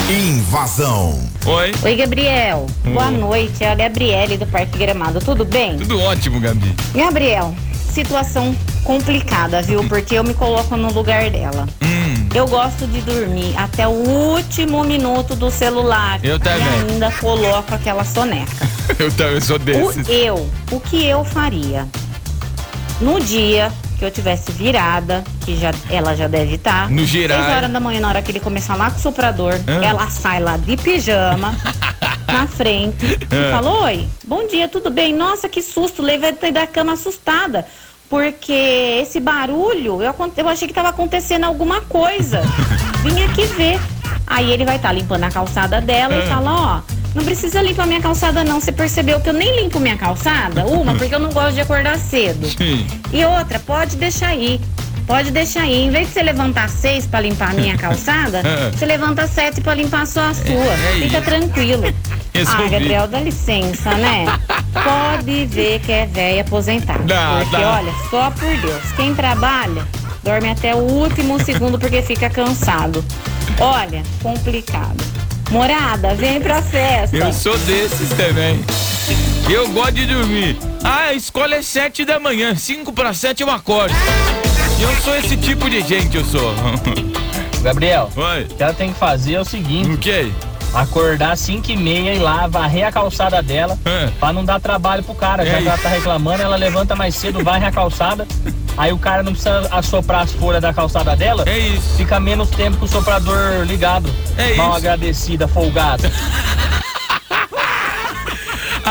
Invasão. 0.09 1.21
Oi? 1.45 1.73
Oi, 1.83 1.95
Gabriel. 1.97 2.65
Boa 2.85 3.11
noite. 3.11 3.61
É 3.61 3.71
a 3.71 3.75
Gabriele 3.75 4.37
do 4.37 4.47
Parque 4.47 4.77
Gramado. 4.77 5.19
Tudo 5.19 5.43
bem? 5.43 5.77
Tudo 5.79 5.99
ótimo, 5.99 6.39
Gabi. 6.39 6.73
Gabriel, 6.95 7.53
situação 7.93 8.55
complicada, 8.85 9.61
viu? 9.61 9.83
Porque 9.89 10.15
eu 10.15 10.23
me 10.23 10.33
coloco 10.33 10.77
no 10.77 10.93
lugar 10.93 11.29
dela. 11.29 11.67
Hum. 11.83 12.29
Eu 12.33 12.47
gosto 12.47 12.87
de 12.87 13.01
dormir 13.01 13.53
até 13.57 13.85
o 13.85 13.91
último 13.91 14.81
minuto 14.85 15.35
do 15.35 15.51
celular. 15.51 16.21
Eu 16.23 16.39
também. 16.39 16.61
E 16.61 16.91
ainda 16.93 17.11
coloco 17.11 17.75
aquela 17.75 18.05
soneca. 18.05 18.65
Eu 18.99 19.11
também 19.11 19.39
sou 19.41 19.57
desses. 19.59 20.07
O 20.07 20.11
eu, 20.11 20.49
o 20.71 20.79
que 20.79 21.05
eu 21.05 21.23
faria? 21.23 21.87
No 22.99 23.19
dia 23.19 23.71
que 23.97 24.05
eu 24.05 24.11
tivesse 24.11 24.51
virada, 24.51 25.23
que 25.45 25.55
já, 25.57 25.71
ela 25.89 26.15
já 26.15 26.27
deve 26.27 26.55
estar. 26.55 26.89
No 26.89 27.05
girar. 27.05 27.43
6 27.45 27.55
horas 27.57 27.71
da 27.71 27.79
manhã, 27.79 27.99
na 27.99 28.09
hora 28.09 28.21
que 28.21 28.31
ele 28.31 28.39
começar 28.39 28.75
lá 28.75 28.89
com 28.91 28.97
o 28.97 29.01
soprador, 29.01 29.53
Ah. 29.67 29.85
ela 29.85 30.09
sai 30.09 30.39
lá 30.39 30.57
de 30.57 30.75
pijama. 30.77 31.55
Na 32.27 32.47
frente 32.47 33.05
e 33.05 33.35
Ah. 33.35 33.51
fala: 33.51 33.83
Oi, 33.85 34.07
bom 34.25 34.47
dia, 34.47 34.67
tudo 34.67 34.89
bem? 34.89 35.13
Nossa, 35.13 35.49
que 35.49 35.61
susto, 35.61 36.01
levantei 36.01 36.51
da 36.51 36.65
cama 36.65 36.93
assustada. 36.93 37.65
Porque 38.09 38.51
esse 39.01 39.19
barulho, 39.19 40.01
eu, 40.01 40.13
eu 40.37 40.49
achei 40.49 40.67
que 40.67 40.71
estava 40.71 40.89
acontecendo 40.89 41.45
alguma 41.45 41.81
coisa. 41.81 42.41
Vim 43.03 43.21
aqui 43.23 43.45
ver. 43.45 43.79
Aí 44.27 44.51
ele 44.51 44.65
vai 44.65 44.75
estar 44.77 44.91
limpando 44.93 45.23
a 45.25 45.29
calçada 45.31 45.79
dela 45.81 46.13
e 46.15 46.19
Ah. 46.21 46.27
fala: 46.27 46.51
Ó, 46.51 46.81
não 47.13 47.23
precisa 47.23 47.61
limpar 47.61 47.85
minha 47.87 48.01
calçada, 48.01 48.43
não. 48.43 48.59
Você 48.59 48.71
percebeu 48.71 49.19
que 49.19 49.29
eu 49.29 49.33
nem 49.33 49.61
limpo 49.61 49.79
minha 49.79 49.97
calçada? 49.97 50.65
Uma, 50.65 50.95
porque 50.95 51.13
eu 51.13 51.19
não 51.19 51.29
gosto 51.31 51.53
de 51.55 51.61
acordar 51.61 51.97
cedo. 51.97 52.47
Sim. 52.47 52.85
E 53.11 53.23
outra, 53.25 53.59
pode 53.59 53.95
deixar 53.97 54.29
aí. 54.29 54.59
Pode 55.05 55.31
deixar 55.31 55.63
aí. 55.63 55.85
Em 55.85 55.89
vez 55.91 56.07
de 56.07 56.13
você 56.13 56.23
levantar 56.23 56.69
seis 56.69 57.05
pra 57.05 57.19
limpar 57.19 57.51
a 57.51 57.53
minha 57.53 57.75
calçada, 57.79 58.41
você 58.71 58.85
levanta 58.85 59.27
sete 59.27 59.59
pra 59.59 59.73
limpar 59.75 60.07
só 60.07 60.21
a 60.29 60.33
sua. 60.33 60.45
é 60.53 60.93
Fica 61.01 61.17
isso. 61.17 61.21
tranquilo. 61.25 61.83
Resolvi. 62.33 62.63
Ah, 62.63 62.69
Gabriel, 62.69 63.07
dá 63.09 63.19
licença, 63.19 63.93
né? 63.95 64.25
Pode 64.71 65.45
ver 65.47 65.79
que 65.81 65.91
é 65.91 66.05
velha 66.05 66.41
aposentada. 66.43 67.03
Dá, 67.03 67.39
porque, 67.41 67.57
dá. 67.57 67.71
olha, 67.77 67.91
só 68.09 68.31
por 68.31 68.57
Deus, 68.57 68.91
quem 68.95 69.13
trabalha 69.13 69.85
dorme 70.23 70.49
até 70.49 70.73
o 70.73 70.77
último 70.77 71.43
segundo 71.43 71.77
porque 71.77 72.01
fica 72.01 72.29
cansado. 72.29 73.03
Olha, 73.59 74.01
complicado. 74.23 75.03
Morada, 75.51 76.15
vem 76.15 76.39
pra 76.39 76.61
festa. 76.61 77.15
Eu 77.15 77.33
sou 77.33 77.57
desses 77.59 78.09
também. 78.11 78.59
Eu 79.49 79.67
gosto 79.69 79.91
de 79.91 80.05
dormir. 80.05 80.57
Ah, 80.81 81.07
a 81.09 81.13
escola 81.13 81.55
é 81.55 81.61
sete 81.61 82.05
da 82.05 82.19
manhã, 82.19 82.55
cinco 82.55 82.93
para 82.93 83.13
sete 83.13 83.43
eu 83.43 83.49
acordo. 83.49 83.93
Eu 84.81 84.95
sou 85.01 85.13
esse 85.17 85.35
tipo 85.35 85.69
de 85.69 85.81
gente, 85.81 86.15
eu 86.15 86.23
sou. 86.23 86.53
Gabriel, 87.61 88.09
Oi. 88.15 88.43
o 88.43 88.55
que 88.55 88.63
ela 88.63 88.73
tem 88.73 88.93
que 88.93 88.97
fazer 88.99 89.33
é 89.33 89.41
o 89.41 89.45
seguinte: 89.45 89.89
O 89.91 89.97
quê? 89.97 90.31
Acordar 90.73 91.31
às 91.31 91.39
5 91.41 91.71
e 91.71 91.77
meia 91.77 92.13
e 92.13 92.19
lá, 92.19 92.47
varrer 92.47 92.87
a 92.87 92.91
calçada 92.91 93.41
dela, 93.41 93.77
pra 94.19 94.31
não 94.33 94.43
dar 94.45 94.59
trabalho 94.59 95.03
pro 95.03 95.13
cara. 95.15 95.45
Já 95.45 95.53
É 95.57 95.61
que 95.61 95.67
ela 95.67 95.77
tá 95.77 95.89
reclamando, 95.89 96.41
ela 96.43 96.55
levanta 96.55 96.95
mais 96.95 97.15
cedo, 97.15 97.43
varre 97.43 97.65
a 97.65 97.71
calçada. 97.71 98.25
Aí 98.77 98.91
o 98.91 98.97
cara 98.97 99.21
não 99.21 99.31
precisa 99.33 99.67
assoprar 99.71 100.21
as 100.21 100.31
folhas 100.31 100.61
da 100.61 100.73
calçada 100.73 101.15
dela. 101.15 101.43
É 101.45 101.57
isso. 101.57 101.97
Fica 101.97 102.19
menos 102.19 102.49
tempo 102.49 102.77
com 102.77 102.85
o 102.85 102.87
soprador 102.87 103.63
ligado. 103.65 104.09
É 104.37 104.55
Mal 104.55 104.69
isso. 104.69 104.77
agradecida, 104.77 105.47
folgada. 105.47 106.11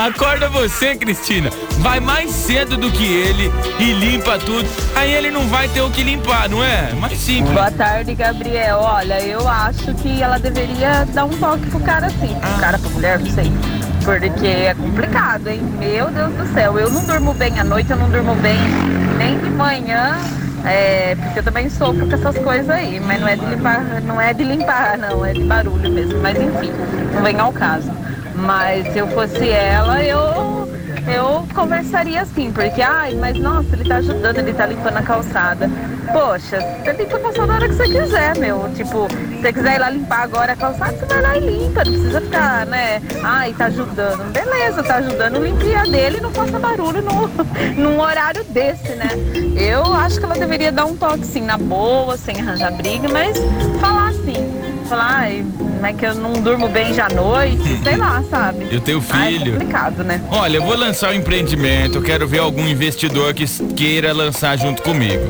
Acorda 0.01 0.49
você, 0.49 0.95
Cristina. 0.95 1.51
Vai 1.77 1.99
mais 1.99 2.31
cedo 2.31 2.75
do 2.75 2.89
que 2.89 3.05
ele 3.05 3.51
e 3.79 3.93
limpa 3.93 4.39
tudo. 4.39 4.67
Aí 4.95 5.13
ele 5.13 5.29
não 5.29 5.47
vai 5.47 5.67
ter 5.67 5.81
o 5.81 5.91
que 5.91 6.01
limpar, 6.01 6.49
não 6.49 6.63
é? 6.63 6.91
Mais 6.93 7.15
simples. 7.19 7.53
Boa 7.53 7.69
tarde, 7.69 8.15
Gabriel. 8.15 8.79
Olha, 8.79 9.21
eu 9.21 9.47
acho 9.47 9.93
que 9.93 10.19
ela 10.19 10.39
deveria 10.39 11.05
dar 11.13 11.25
um 11.25 11.29
toque 11.29 11.67
pro 11.67 11.79
cara 11.81 12.07
assim. 12.07 12.33
Pro 12.33 12.59
cara, 12.59 12.79
pra 12.79 12.89
mulher, 12.89 13.19
não 13.19 13.29
sei. 13.29 13.51
Porque 14.03 14.47
é 14.47 14.73
complicado, 14.73 15.47
hein? 15.47 15.61
Meu 15.77 16.09
Deus 16.09 16.33
do 16.33 16.51
céu. 16.51 16.79
Eu 16.79 16.89
não 16.89 17.05
durmo 17.05 17.35
bem 17.35 17.59
à 17.59 17.63
noite, 17.63 17.91
eu 17.91 17.97
não 17.97 18.09
durmo 18.09 18.33
bem 18.37 18.57
nem 19.19 19.37
de 19.37 19.51
manhã. 19.51 20.17
É, 20.65 21.15
porque 21.15 21.39
eu 21.39 21.43
também 21.43 21.69
sofro 21.69 22.07
com 22.07 22.15
essas 22.15 22.39
coisas 22.39 22.69
aí, 22.71 22.99
mas 22.99 23.21
não 23.21 23.27
é 23.27 23.35
de 23.35 23.45
limpar, 23.45 23.83
não 24.01 24.19
é 24.19 24.33
de 24.33 24.43
limpar, 24.43 24.97
não, 24.97 25.23
é 25.23 25.33
de 25.33 25.43
barulho 25.43 25.91
mesmo. 25.91 26.19
Mas 26.21 26.39
enfim, 26.39 26.71
não 27.13 27.21
vem 27.21 27.39
ao 27.39 27.53
caso. 27.53 27.91
Mas 28.35 28.91
se 28.91 28.99
eu 28.99 29.07
fosse 29.07 29.49
ela, 29.49 30.03
eu 30.03 30.51
eu 31.07 31.47
conversaria 31.55 32.21
assim, 32.21 32.51
porque, 32.51 32.81
ai, 32.81 33.15
mas 33.15 33.37
nossa, 33.39 33.67
ele 33.73 33.87
tá 33.87 33.97
ajudando, 33.97 34.37
ele 34.37 34.53
tá 34.53 34.65
limpando 34.65 34.97
a 34.97 35.01
calçada. 35.01 35.69
Poxa, 36.11 36.59
você 36.59 36.91
limpa 36.93 37.17
a 37.17 37.19
calçada 37.19 37.51
a 37.51 37.55
hora 37.55 37.69
que 37.69 37.75
você 37.75 37.83
quiser, 37.85 38.37
meu. 38.37 38.69
Tipo, 38.75 39.07
se 39.09 39.41
você 39.41 39.53
quiser 39.53 39.75
ir 39.75 39.79
lá 39.79 39.89
limpar 39.89 40.23
agora 40.23 40.53
a 40.53 40.55
calçada, 40.55 40.97
você 40.97 41.05
vai 41.05 41.21
lá 41.21 41.37
e 41.37 41.39
limpa. 41.39 41.83
Não 41.83 41.91
precisa 41.91 42.21
ficar, 42.21 42.65
né? 42.65 43.01
Ai, 43.23 43.53
tá 43.53 43.65
ajudando. 43.65 44.31
Beleza, 44.31 44.83
tá 44.83 44.95
ajudando, 44.95 45.43
limpe 45.43 45.73
a 45.73 45.83
dele 45.83 46.17
e 46.17 46.21
não 46.21 46.31
faça 46.31 46.59
barulho 46.59 47.01
no, 47.01 47.29
num 47.81 47.99
horário 47.99 48.43
desse, 48.45 48.93
né? 48.93 49.09
Eu 49.57 49.93
acho 49.93 50.19
que 50.19 50.25
ela 50.25 50.35
deveria 50.35 50.71
dar 50.71 50.85
um 50.85 50.95
toque, 50.95 51.25
sim, 51.25 51.41
na 51.41 51.57
boa, 51.57 52.17
sem 52.17 52.39
arranjar 52.39 52.71
briga, 52.71 53.07
mas 53.09 53.37
falar. 53.79 54.10
Falar, 54.91 55.19
ai, 55.21 55.45
não 55.79 55.85
é 55.87 55.93
que 55.93 56.05
eu 56.05 56.13
não 56.13 56.33
durmo 56.33 56.67
bem 56.67 56.93
já 56.93 57.05
à 57.05 57.09
noite, 57.09 57.63
sei 57.81 57.95
lá, 57.95 58.21
sabe? 58.29 58.67
Eu 58.69 58.81
tenho 58.81 59.01
Ai, 59.09 59.35
é 59.35 59.39
filho. 59.39 59.51
complicado, 59.53 60.03
né? 60.03 60.21
Olha, 60.29 60.57
eu 60.57 60.63
vou 60.63 60.75
lançar 60.75 61.11
um 61.11 61.13
empreendimento. 61.13 61.99
Eu 61.99 62.01
quero 62.01 62.27
ver 62.27 62.39
algum 62.39 62.67
investidor 62.67 63.33
que 63.33 63.45
queira 63.73 64.11
lançar 64.11 64.57
junto 64.57 64.81
comigo. 64.81 65.23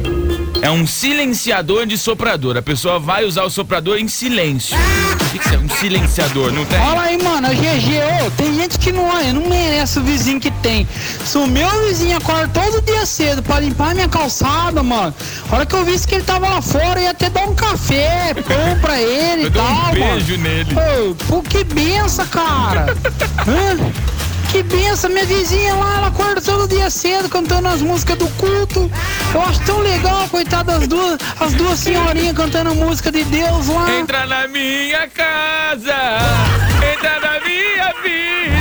É 0.62 0.70
um 0.70 0.86
silenciador 0.86 1.86
de 1.88 1.98
soprador. 1.98 2.56
A 2.56 2.62
pessoa 2.62 3.00
vai 3.00 3.26
usar 3.26 3.44
o 3.44 3.50
soprador 3.50 3.98
em 3.98 4.08
silêncio. 4.08 4.78
O 4.78 5.40
que, 5.40 5.56
é 5.56 5.58
um 5.58 5.68
silenciador? 5.70 6.52
Não 6.52 6.64
tem? 6.66 6.78
Fala 6.80 7.02
aí, 7.04 7.22
mano, 7.22 7.48
é 7.48 7.56
GG, 7.56 8.28
ô, 8.28 8.32
tem 8.32 8.54
gente 8.54 8.78
que 8.78 8.92
não, 8.92 9.06
olha, 9.10 9.34
não 9.34 9.50
merece 9.50 9.98
o 9.98 10.04
vizinho 10.04 10.40
que 10.40 10.52
tem. 10.52 10.88
Se 11.26 11.38
o 11.38 11.48
meu 11.48 11.68
vizinho 11.88 12.18
acorda 12.18 12.48
todo 12.50 12.82
dia 12.86 13.06
cedo 13.06 13.42
pra 13.42 13.60
limpar 13.60 13.96
minha 13.96 14.08
calçada, 14.08 14.84
mano, 14.84 15.14
a 15.50 15.56
hora 15.56 15.66
que 15.66 15.74
eu 15.74 15.84
visse 15.84 16.08
que 16.08 16.16
ele 16.16 16.24
tava 16.24 16.48
lá 16.48 16.62
fora, 16.62 17.00
eu 17.00 17.04
ia 17.06 17.12
até 17.12 17.30
dar 17.30 17.48
um 17.48 17.56
café, 17.56 18.34
pão 18.36 18.80
pra 18.82 19.02
ele 19.02 19.48
e 19.48 19.52
tal, 19.52 19.66
um 19.66 19.74
mano. 19.74 19.94
beijo 19.94 20.38
nele. 20.38 20.76
Ô, 21.10 21.16
pô, 21.28 21.42
que 21.42 21.64
benção, 21.64 22.26
cara. 22.28 22.96
Hã? 23.48 23.78
Que 24.52 24.64
benção, 24.64 25.10
minha 25.10 25.26
vizinha 25.26 25.74
lá, 25.76 25.98
ela 25.98 26.08
acorda 26.08 26.42
todo 26.42 26.68
dia 26.68 26.90
cedo 26.90 27.30
cantando 27.30 27.70
as 27.70 27.82
músicas 27.82 28.18
do 28.18 28.28
culto. 28.32 28.92
Eu 29.34 29.42
acho 29.44 29.62
tão 29.62 29.80
legal, 29.80 30.28
coitada 30.30 30.74
das 30.78 30.88
duas, 30.88 31.18
as 31.40 31.54
duas 31.54 31.80
senhorinhas 31.80 32.36
cantando 32.36 32.76
música 32.76 33.10
de 33.12 33.24
Deus 33.24 33.68
lá. 33.68 33.90
Entra 34.00 34.26
na 34.26 34.48
minha 34.50 35.08
casa, 35.08 35.96
entra 36.94 37.20
na 37.22 37.40
minha 37.46 37.94
vida. 38.04 38.52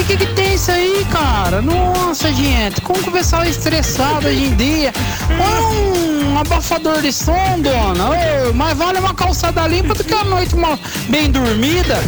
O 0.00 0.04
que, 0.06 0.16
que 0.16 0.26
tem 0.34 0.54
isso 0.54 0.72
aí, 0.72 1.06
cara? 1.12 1.62
Nossa, 1.62 2.32
gente, 2.32 2.80
como 2.80 3.00
que 3.00 3.08
o 3.08 3.12
pessoal 3.12 3.42
é 3.44 3.48
estressado 3.48 4.26
hoje 4.26 4.44
em 4.44 4.54
dia? 4.56 4.92
Põe 5.36 6.32
um 6.32 6.38
abafador 6.38 7.00
de 7.00 7.12
som, 7.12 7.60
dona. 7.60 8.10
Ô, 8.10 8.52
mas 8.54 8.76
vale 8.76 8.98
uma 8.98 9.14
calçada 9.14 9.66
limpa 9.68 9.94
do 9.94 10.02
que 10.02 10.14
a 10.14 10.24
noite 10.24 10.56
mal- 10.56 10.78
bem 11.08 11.30
dormida. 11.30 12.00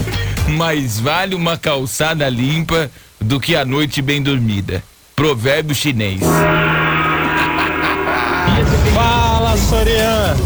Mais 0.48 0.98
vale 0.98 1.34
uma 1.34 1.56
calçada 1.56 2.28
limpa 2.28 2.90
do 3.20 3.38
que 3.38 3.54
a 3.54 3.64
noite 3.64 4.00
bem 4.00 4.22
dormida. 4.22 4.82
Provérbio 5.14 5.74
chinês. 5.74 6.20
Fala, 8.94 9.56
Sorian! 9.56 10.36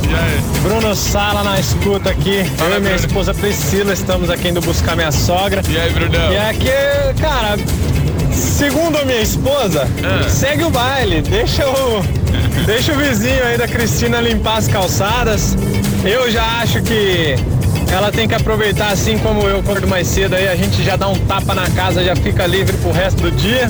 Bruno 0.62 0.94
Sala 0.94 1.42
na 1.42 1.58
escuta 1.58 2.10
aqui. 2.10 2.44
Eu 2.58 2.76
e 2.76 2.80
minha 2.80 2.96
esposa 2.96 3.32
Priscila 3.32 3.92
estamos 3.92 4.28
aqui 4.30 4.48
indo 4.48 4.60
buscar 4.60 4.94
minha 4.96 5.12
sogra. 5.12 5.62
E 5.68 5.76
aí, 5.78 5.92
Brunão? 5.92 6.32
E 6.32 6.36
aqui, 6.38 7.20
cara, 7.20 7.56
Segundo 8.32 8.96
a 8.96 9.04
minha 9.04 9.20
esposa, 9.20 9.86
segue 10.28 10.64
o 10.64 10.70
baile, 10.70 11.20
deixa 11.20 11.68
o, 11.68 12.02
deixa 12.64 12.92
o 12.92 12.96
vizinho 12.96 13.44
aí 13.44 13.58
da 13.58 13.68
Cristina 13.68 14.20
limpar 14.20 14.56
as 14.58 14.68
calçadas. 14.68 15.54
Eu 16.04 16.30
já 16.30 16.44
acho 16.60 16.82
que 16.82 17.36
ela 17.92 18.10
tem 18.10 18.26
que 18.26 18.34
aproveitar 18.34 18.90
assim 18.90 19.18
como 19.18 19.42
eu 19.42 19.60
acordo 19.60 19.86
mais 19.86 20.08
cedo 20.08 20.34
aí, 20.34 20.48
a 20.48 20.56
gente 20.56 20.82
já 20.82 20.96
dá 20.96 21.08
um 21.08 21.18
tapa 21.26 21.54
na 21.54 21.68
casa, 21.70 22.02
já 22.02 22.16
fica 22.16 22.46
livre 22.46 22.76
pro 22.78 22.90
resto 22.90 23.22
do 23.22 23.30
dia. 23.30 23.68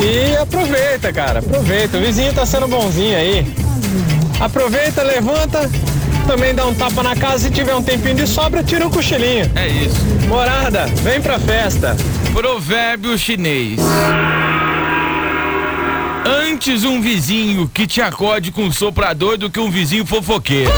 E 0.00 0.36
aproveita, 0.36 1.12
cara, 1.12 1.40
aproveita. 1.40 1.98
O 1.98 2.00
vizinho 2.00 2.32
tá 2.32 2.46
sendo 2.46 2.66
bonzinho 2.66 3.16
aí. 3.16 3.46
Aproveita, 4.40 5.02
levanta, 5.02 5.70
também 6.26 6.54
dá 6.54 6.66
um 6.66 6.74
tapa 6.74 7.02
na 7.02 7.14
casa. 7.14 7.44
Se 7.44 7.50
tiver 7.50 7.74
um 7.74 7.82
tempinho 7.82 8.14
de 8.14 8.26
sobra, 8.26 8.62
tira 8.62 8.86
um 8.86 8.90
cochilinho. 8.90 9.50
É 9.54 9.68
isso. 9.68 10.00
Morada, 10.26 10.86
vem 11.02 11.20
pra 11.20 11.38
festa. 11.38 11.94
Provérbio 12.32 13.16
chinês. 13.18 13.78
Antes 16.24 16.82
um 16.84 17.00
vizinho 17.00 17.70
que 17.72 17.86
te 17.86 18.00
acorde 18.00 18.50
com 18.50 18.64
um 18.64 18.72
soprador 18.72 19.36
do 19.36 19.50
que 19.50 19.60
um 19.60 19.70
vizinho 19.70 20.04
fofoqueiro. 20.04 20.72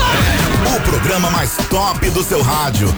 O 0.67 0.81
programa 0.81 1.31
mais 1.31 1.57
top 1.71 2.11
do 2.11 2.23
seu 2.23 2.43
rádio. 2.43 2.93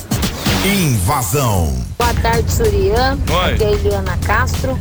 Invasão. 0.65 1.75
Boa 1.99 2.15
tarde, 2.15 2.51
Surian. 2.53 3.19
Oi. 3.31 3.55
Aqui 3.55 3.65
é 3.65 3.67
a 3.67 3.71
Eliana 3.71 4.19
Castro. 4.25 4.79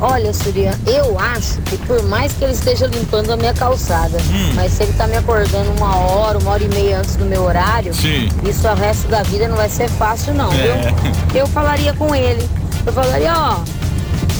Olha, 0.00 0.32
Surian, 0.32 0.78
eu 0.86 1.18
acho 1.18 1.60
que 1.62 1.76
por 1.78 2.02
mais 2.04 2.32
que 2.32 2.44
ele 2.44 2.52
esteja 2.52 2.86
limpando 2.86 3.30
a 3.32 3.36
minha 3.36 3.52
calçada, 3.52 4.16
Hum. 4.30 4.52
mas 4.54 4.72
se 4.72 4.84
ele 4.84 4.92
tá 4.94 5.06
me 5.06 5.16
acordando 5.16 5.70
uma 5.76 5.96
hora, 5.96 6.38
uma 6.38 6.52
hora 6.52 6.62
e 6.62 6.68
meia 6.68 6.98
antes 7.00 7.16
do 7.16 7.24
meu 7.26 7.42
horário, 7.42 7.92
Sim. 7.92 8.28
isso 8.48 8.66
o 8.66 8.74
resto 8.74 9.08
da 9.08 9.22
vida 9.24 9.46
não 9.48 9.56
vai 9.56 9.68
ser 9.68 9.88
fácil 9.90 10.32
não, 10.32 10.50
É. 10.52 10.56
viu? 10.56 11.40
Eu 11.42 11.46
falaria 11.48 11.92
com 11.94 12.14
ele. 12.14 12.48
Eu 12.86 12.92
falaria, 12.92 13.32
ó, 13.36 13.56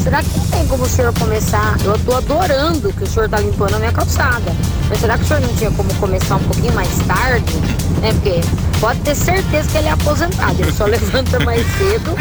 será 0.02 0.22
que 0.22 0.40
tem 0.50 0.66
como 0.66 0.84
o 0.84 0.88
senhor 0.88 1.12
começar? 1.18 1.76
Eu 1.84 1.98
tô 1.98 2.14
adorando 2.16 2.90
que 2.92 3.04
o 3.04 3.06
senhor 3.06 3.28
tá 3.28 3.38
limpando 3.38 3.74
a 3.74 3.78
minha 3.78 3.92
calçada. 3.92 4.52
Mas 4.90 4.98
será 5.00 5.16
que 5.16 5.24
o 5.24 5.26
senhor 5.28 5.40
não 5.40 5.54
tinha 5.54 5.70
como 5.70 5.94
começar 5.94 6.36
um 6.36 6.40
pouquinho 6.44 6.72
mais 6.74 6.88
tarde? 7.06 7.54
Né? 8.00 8.12
Porque 8.12 8.40
pode 8.80 9.00
ter 9.00 9.14
certeza 9.14 9.68
que 9.70 9.78
ele 9.78 9.88
é 9.88 9.92
aposentado. 9.92 10.56
Ele 10.60 10.72
só 10.72 10.84
levanta 10.86 11.38
mais 11.44 11.64
cedo 11.78 12.14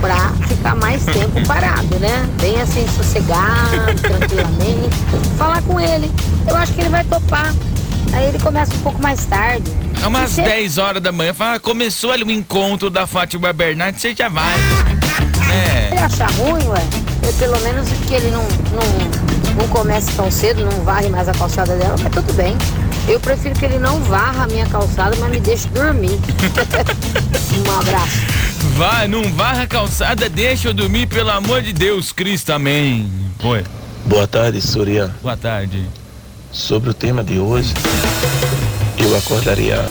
pra 0.00 0.30
ficar 0.48 0.74
mais 0.76 1.04
tempo 1.04 1.46
parado, 1.46 1.98
né? 2.00 2.26
Bem 2.40 2.60
assim, 2.60 2.86
sossegado, 2.96 3.94
tranquilamente. 4.00 4.96
Falar 5.38 5.62
com 5.62 5.78
ele. 5.78 6.10
Eu 6.48 6.56
acho 6.56 6.72
que 6.72 6.80
ele 6.80 6.88
vai 6.90 7.04
topar. 7.04 7.54
Aí 8.12 8.26
ele 8.28 8.38
começa 8.38 8.72
um 8.74 8.78
pouco 8.78 9.02
mais 9.02 9.24
tarde. 9.26 9.70
É 10.02 10.06
umas 10.06 10.30
você- 10.30 10.42
10 10.42 10.78
horas 10.78 11.02
da 11.02 11.10
manhã, 11.12 11.34
fala, 11.34 11.58
começou 11.58 12.10
ali 12.12 12.22
o 12.22 12.30
encontro 12.30 12.88
da 12.90 13.06
Fátima 13.06 13.52
Bernardes, 13.52 14.00
você 14.00 14.14
já 14.14 14.28
vai. 14.28 14.54
ele 15.90 15.96
É. 15.98 16.02
achar 16.04 16.30
ruim, 16.32 16.62
ué, 16.68 16.82
eu, 17.22 17.32
pelo 17.34 17.58
menos 17.60 17.88
que 18.06 18.14
ele 18.14 18.30
não, 18.30 18.42
não, 18.42 19.23
não 19.56 19.68
comece 19.68 20.12
tão 20.12 20.30
cedo, 20.30 20.64
não 20.64 20.84
varre 20.84 21.08
mais 21.08 21.28
a 21.28 21.32
calçada 21.32 21.76
dela, 21.76 21.96
mas 22.02 22.12
tudo 22.12 22.32
bem. 22.34 22.56
Eu 23.08 23.20
prefiro 23.20 23.54
que 23.54 23.64
ele 23.64 23.78
não 23.78 24.00
varra 24.00 24.44
a 24.44 24.46
minha 24.46 24.66
calçada, 24.66 25.16
mas 25.18 25.30
me 25.30 25.40
deixe 25.40 25.68
dormir. 25.68 26.18
um 27.66 27.80
abraço. 27.80 28.20
Vai, 28.76 29.06
não 29.06 29.22
varra 29.32 29.62
a 29.62 29.66
calçada, 29.66 30.28
deixa 30.28 30.68
eu 30.68 30.74
dormir, 30.74 31.06
pelo 31.06 31.30
amor 31.30 31.62
de 31.62 31.72
Deus, 31.72 32.12
Cristo, 32.12 32.50
amém. 32.50 33.10
Oi. 33.42 33.64
Boa 34.06 34.26
tarde, 34.26 34.60
Surya. 34.60 35.14
Boa 35.22 35.36
tarde. 35.36 35.86
Sobre 36.50 36.90
o 36.90 36.94
tema 36.94 37.24
de 37.24 37.38
hoje, 37.38 37.72
eu 38.98 39.16
acordaria 39.16 39.90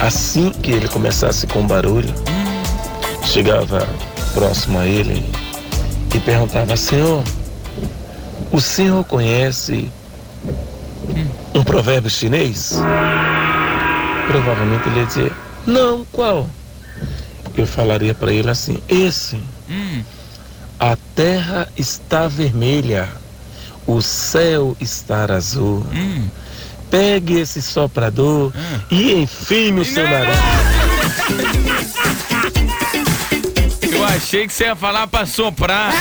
assim 0.00 0.50
que 0.50 0.70
ele 0.70 0.88
começasse 0.88 1.46
com 1.46 1.66
barulho. 1.66 2.12
Chegava 3.24 3.86
próximo 4.34 4.78
a 4.78 4.86
ele 4.86 5.24
e 6.14 6.18
perguntava: 6.20 6.76
Senhor, 6.76 7.24
o 8.56 8.60
senhor 8.60 9.04
conhece 9.04 9.92
um 11.54 11.62
provérbio 11.62 12.08
chinês? 12.08 12.72
Provavelmente 14.26 14.88
ele 14.88 15.00
ia 15.00 15.04
dizer: 15.06 15.32
Não, 15.66 16.06
qual? 16.10 16.48
Eu 17.54 17.66
falaria 17.66 18.14
para 18.14 18.32
ele 18.32 18.48
assim: 18.48 18.82
Esse. 18.88 19.38
Hum. 19.68 20.02
A 20.80 20.96
terra 21.14 21.68
está 21.76 22.28
vermelha, 22.28 23.10
o 23.86 24.00
céu 24.00 24.74
está 24.80 25.26
azul. 25.34 25.84
Hum. 25.92 26.26
Pegue 26.90 27.40
esse 27.40 27.60
soprador 27.60 28.54
e 28.90 29.12
enfie 29.12 29.70
no 29.70 29.84
seu 29.84 30.08
nariz. 30.08 30.34
Eu 33.82 34.04
achei 34.04 34.46
que 34.46 34.52
você 34.54 34.64
ia 34.64 34.76
falar 34.76 35.06
pra 35.08 35.26
soprar. 35.26 35.92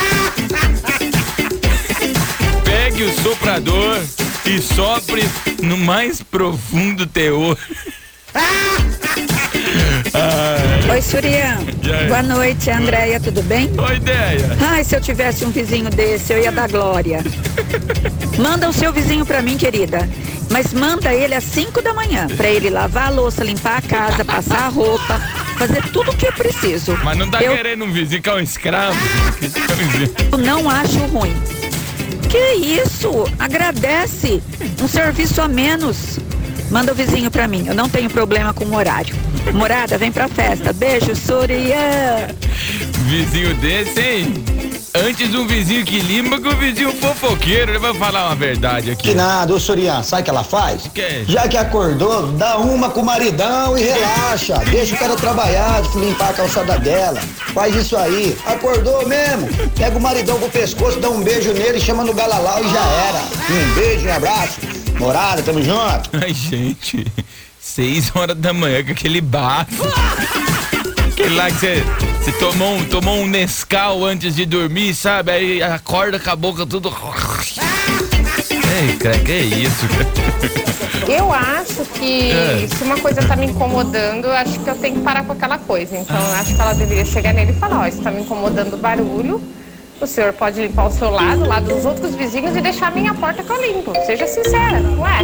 O 2.96 3.22
soprador 3.22 4.02
e 4.46 4.62
sopre 4.62 5.22
no 5.62 5.78
mais 5.78 6.22
profundo 6.22 7.06
teor. 7.06 7.58
Ai. 10.13 10.91
Oi, 10.91 11.02
Surian. 11.02 11.58
Boa 12.08 12.24
noite, 12.24 12.69
Andréia, 12.72 13.19
tudo 13.19 13.43
bem? 13.43 13.69
Oi, 13.78 13.96
ideia. 13.98 14.58
Ai, 14.62 14.84
se 14.86 14.96
eu 14.96 15.02
tivesse 15.02 15.43
um 15.43 15.52
vizinho 15.52 15.89
desse, 15.89 16.32
eu 16.32 16.41
ia 16.41 16.54
dar 16.54 16.69
glória. 16.69 17.19
Manda 18.39 18.69
o 18.69 18.74
seu 18.74 18.93
vizinho 18.93 19.26
pra 19.26 19.41
mim, 19.41 19.58
querida. 19.58 20.10
Mas 20.50 20.72
manda 20.72 21.13
ele 21.13 21.34
às 21.36 21.43
5 21.43 21.82
da 21.82 21.93
manhã, 21.93 22.28
pra 22.38 22.48
ele 22.48 22.69
lavar 22.69 23.08
a 23.08 23.10
louça, 23.10 23.43
limpar 23.43 23.80
a 23.80 23.82
casa, 23.82 24.24
passar 24.24 24.65
a 24.65 24.67
roupa, 24.67 25.19
fazer 25.58 25.82
tudo 25.89 26.12
o 26.12 26.15
que 26.15 26.28
é 26.28 26.32
preciso. 26.32 26.98
Mas 27.04 27.17
não 27.17 27.30
tá 27.30 27.41
eu 27.41 27.56
querendo 27.56 27.84
um 27.84 27.91
vizinho 27.91 28.22
que 28.22 28.30
é 28.30 28.34
um 28.34 28.39
escravo? 28.39 28.98
Coisa. 29.39 30.12
Eu 30.32 30.38
não 30.38 30.69
acho 30.69 31.00
ruim. 31.08 31.34
Que 32.30 32.54
isso? 32.82 33.10
Agradece. 33.40 34.42
Um 34.82 34.88
serviço 34.88 35.42
a 35.42 35.48
menos. 35.48 36.20
Manda 36.70 36.92
o 36.92 36.96
vizinho 36.96 37.30
pra 37.30 37.48
mim. 37.48 37.66
Eu 37.68 37.76
não 37.76 37.88
tenho 37.88 38.10
problema 38.10 38.54
com 38.54 38.66
o 38.66 38.76
horário. 38.76 39.16
Morada, 39.54 39.98
vem 39.98 40.12
pra 40.12 40.28
festa. 40.28 40.74
Beijo, 40.74 41.16
Surya. 41.16 42.28
Vizinho 43.08 43.54
desse, 43.56 44.00
hein? 44.00 44.44
Antes 44.97 45.36
um 45.36 45.45
vizinho 45.45 45.84
que 45.84 45.99
limpa 45.99 46.39
que 46.39 46.47
o 46.47 46.55
vizinho 46.55 46.91
fofoqueiro. 46.93 47.71
Ele 47.71 47.79
vai 47.79 47.93
falar 47.95 48.27
uma 48.27 48.36
verdade 48.36 48.91
aqui. 48.91 49.10
Que 49.10 49.13
nada, 49.13 49.53
ô 49.53 49.60
Sorian, 49.60 50.01
sabe 50.01 50.21
o 50.21 50.23
que 50.23 50.29
ela 50.29 50.43
faz? 50.43 50.89
Que? 50.93 51.25
Já 51.27 51.49
que 51.49 51.58
acordou, 51.58 52.27
dá 52.31 52.58
uma 52.58 52.89
com 52.89 53.01
o 53.01 53.05
maridão 53.05 53.77
e 53.77 53.84
relaxa. 53.84 54.58
Deixa 54.71 54.95
o 54.95 54.97
cara 54.97 55.17
trabalhar, 55.17 55.81
limpar 55.95 56.29
a 56.29 56.34
calçada 56.34 56.79
dela. 56.79 57.19
Faz 57.53 57.75
isso 57.75 57.97
aí. 57.97 58.38
Acordou 58.45 59.05
mesmo? 59.05 59.49
Pega 59.77 59.97
o 59.97 60.01
maridão 60.01 60.39
com 60.39 60.45
o 60.45 60.49
pescoço, 60.49 60.97
dá 61.01 61.10
um 61.10 61.21
beijo 61.21 61.51
nele, 61.51 61.79
chama 61.79 62.05
no 62.05 62.13
galalau 62.13 62.63
e 62.63 62.69
já 62.69 62.86
era. 62.86 63.21
Um 63.51 63.73
beijo, 63.73 64.08
um 64.08 64.13
abraço. 64.13 64.60
Morada, 64.97 65.41
tamo 65.43 65.62
junto. 65.62 66.10
Ai, 66.13 66.34
gente. 66.34 67.05
Seis 67.60 68.12
horas 68.15 68.38
da 68.38 68.53
manhã 68.53 68.81
com 68.81 68.91
aquele 68.91 69.19
bafo. 69.19 69.84
Aquele 71.15 71.34
lá 71.36 71.45
que 71.45 71.54
você, 71.54 71.84
você 72.21 72.32
tomou, 72.34 72.75
um, 72.75 72.86
tomou 72.89 73.15
um 73.19 73.25
Nescau 73.25 74.04
antes 74.04 74.36
de 74.36 74.45
dormir, 74.45 74.93
sabe? 74.93 75.32
Aí 75.32 75.63
acorda 75.63 76.19
com 76.19 76.30
a 76.30 76.36
boca 76.36 76.65
tudo. 76.65 76.93
Ei, 78.78 78.97
cara, 78.97 79.17
que 79.19 79.32
é 79.32 79.39
isso, 79.39 79.88
cara? 79.88 81.15
Eu 81.17 81.32
acho 81.32 81.86
que 81.93 82.32
É. 82.32 82.67
se 82.67 82.84
uma 82.84 82.97
coisa 82.99 83.21
tá 83.21 83.38
me 83.38 83.45
incomodando, 83.45 84.30
acho 84.30 84.60
que 84.60 84.69
eu 84.69 84.75
tenho 84.75 84.95
que 84.95 85.01
parar 85.04 85.23
com 85.23 85.32
aquela 85.32 85.58
coisa. 85.58 85.95
Então 85.97 86.17
acho 86.34 86.54
que 86.54 86.60
ela 86.60 86.73
deveria 86.73 87.06
chegar 87.06 87.34
nele 87.34 87.51
e 87.51 87.56
falar, 87.56 87.80
ó, 87.80 87.88
isso 87.88 88.01
tá 88.01 88.12
me 88.12 88.21
incomodando 88.21 88.73
o 88.73 88.78
barulho. 88.78 89.41
O 90.01 90.06
senhor 90.06 90.34
pode 90.34 90.60
limpar 90.62 90.88
o 90.88 90.91
seu 90.91 91.10
lado, 91.10 91.45
o 91.45 91.47
lado 91.47 91.73
dos 91.73 91.86
outros 91.86 92.13
vizinhos 92.15 92.54
e 92.58 92.60
deixar 92.60 92.88
a 92.88 92.91
minha 92.91 93.13
porta 93.13 93.41
que 93.41 93.49
eu 93.49 93.62
limpo. 93.62 93.93
Seja 94.06 94.28
sincera, 94.28 94.82
ué. 94.99 95.19